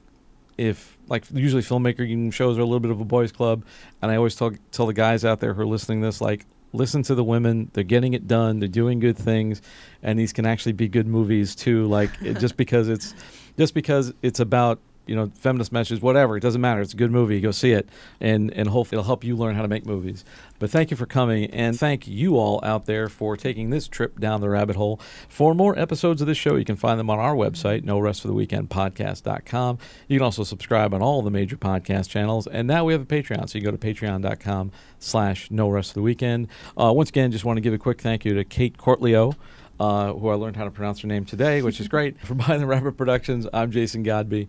if 0.59 0.99
like 1.09 1.25
usually 1.33 1.63
filmmaker 1.63 2.33
shows 2.33 2.59
are 2.59 2.61
a 2.61 2.65
little 2.65 2.81
bit 2.81 2.91
of 2.91 3.01
a 3.01 3.05
boys 3.05 3.33
club, 3.33 3.65
and 4.03 4.11
I 4.11 4.17
always 4.17 4.35
tell 4.35 4.53
tell 4.73 4.87
the 4.87 4.93
guys 4.93 5.25
out 5.25 5.41
there 5.41 5.55
who 5.55 5.63
are 5.63 5.67
listening 5.67 6.01
this 6.03 6.21
like 6.21 6.45
listen 6.73 7.03
to 7.03 7.15
the 7.15 7.25
women 7.25 7.71
they're 7.73 7.83
getting 7.83 8.13
it 8.13 8.29
done 8.29 8.59
they're 8.59 8.69
doing 8.69 8.99
good 8.99 9.17
things 9.17 9.63
and 10.03 10.19
these 10.19 10.35
can 10.35 10.45
actually 10.45 10.73
be 10.73 10.87
good 10.87 11.07
movies 11.07 11.55
too 11.55 11.87
like 11.87 12.11
just 12.39 12.59
because 12.59 12.89
it's 12.89 13.15
just 13.57 13.73
because 13.73 14.13
it's 14.21 14.39
about 14.39 14.79
you 15.09 15.17
know, 15.17 15.31
feminist 15.35 15.73
messages, 15.73 16.01
whatever. 16.03 16.37
It 16.37 16.41
doesn't 16.41 16.61
matter. 16.61 16.81
It's 16.81 16.93
a 16.93 16.97
good 16.97 17.11
movie. 17.11 17.41
Go 17.41 17.51
see 17.51 17.73
it, 17.73 17.89
and 18.21 18.53
and 18.53 18.69
hopefully 18.69 18.99
it'll 18.99 19.07
help 19.07 19.25
you 19.25 19.37
learn 19.37 19.55
how 19.55 19.63
to 19.63 19.69
make 19.69 19.87
movies. 19.87 20.25
But 20.59 20.71
thank 20.71 20.91
you 20.91 20.97
for 20.97 21.07
coming, 21.07 21.51
and 21.51 21.79
thank 21.79 22.07
you 22.09 22.37
all 22.37 22.61
out 22.65 22.87
there 22.87 23.09
for 23.09 23.37
taking 23.37 23.71
this 23.71 23.89
trip 23.89 24.19
down 24.19 24.41
the 24.41 24.49
rabbit 24.49 24.77
hole. 24.77 25.01
For 25.29 25.55
more 25.55 25.79
episodes 25.79 26.21
of 26.21 26.27
this 26.27 26.39
show, 26.39 26.57
you 26.57 26.65
can 26.65 26.77
find 26.77 26.99
them 26.99 27.11
on 27.11 27.19
our 27.19 27.35
website, 27.35 27.85
no 27.85 27.99
rest 27.99 28.23
for 28.23 28.29
the 28.29 28.35
weekend 28.35 28.69
podcast.com. 28.69 29.79
You 30.09 30.19
can 30.19 30.25
also 30.25 30.45
subscribe 30.45 30.93
on 30.93 31.03
all 31.03 31.23
the 31.23 31.31
major 31.31 31.57
podcast 31.57 32.09
channels, 32.09 32.47
and 32.47 32.67
now 32.67 32.85
we 32.85 32.93
have 32.93 33.03
a 33.03 33.07
Patreon, 33.07 33.49
so 33.49 33.59
you 33.59 33.65
go 33.65 33.71
to 33.71 33.79
patreon.com 33.79 34.73
slash 34.99 35.51
no 35.51 35.69
rest 35.69 35.91
for 35.91 35.95
the 35.95 36.03
weekend. 36.03 36.49
Uh, 36.77 36.93
once 36.93 37.09
again, 37.09 37.31
just 37.31 37.45
want 37.45 37.57
to 37.57 37.61
give 37.61 37.73
a 37.73 37.79
quick 37.79 38.01
thank 38.01 38.25
you 38.25 38.35
to 38.35 38.45
Cait 38.45 38.77
Cortelyou. 38.77 39.35
Uh, 39.81 40.13
who 40.13 40.29
I 40.29 40.35
learned 40.35 40.57
how 40.57 40.65
to 40.65 40.73
pronounce 40.73 41.03
her 41.03 41.07
name 41.07 41.25
today, 41.25 41.63
which 41.63 41.79
is 41.79 41.87
great. 41.87 42.19
For 42.27 42.35
Behind 42.35 42.61
the 42.61 42.67
Rabbit 42.67 42.97
Productions, 42.97 43.47
I'm 43.53 43.71
Jason 43.71 44.05
Godbey. 44.05 44.49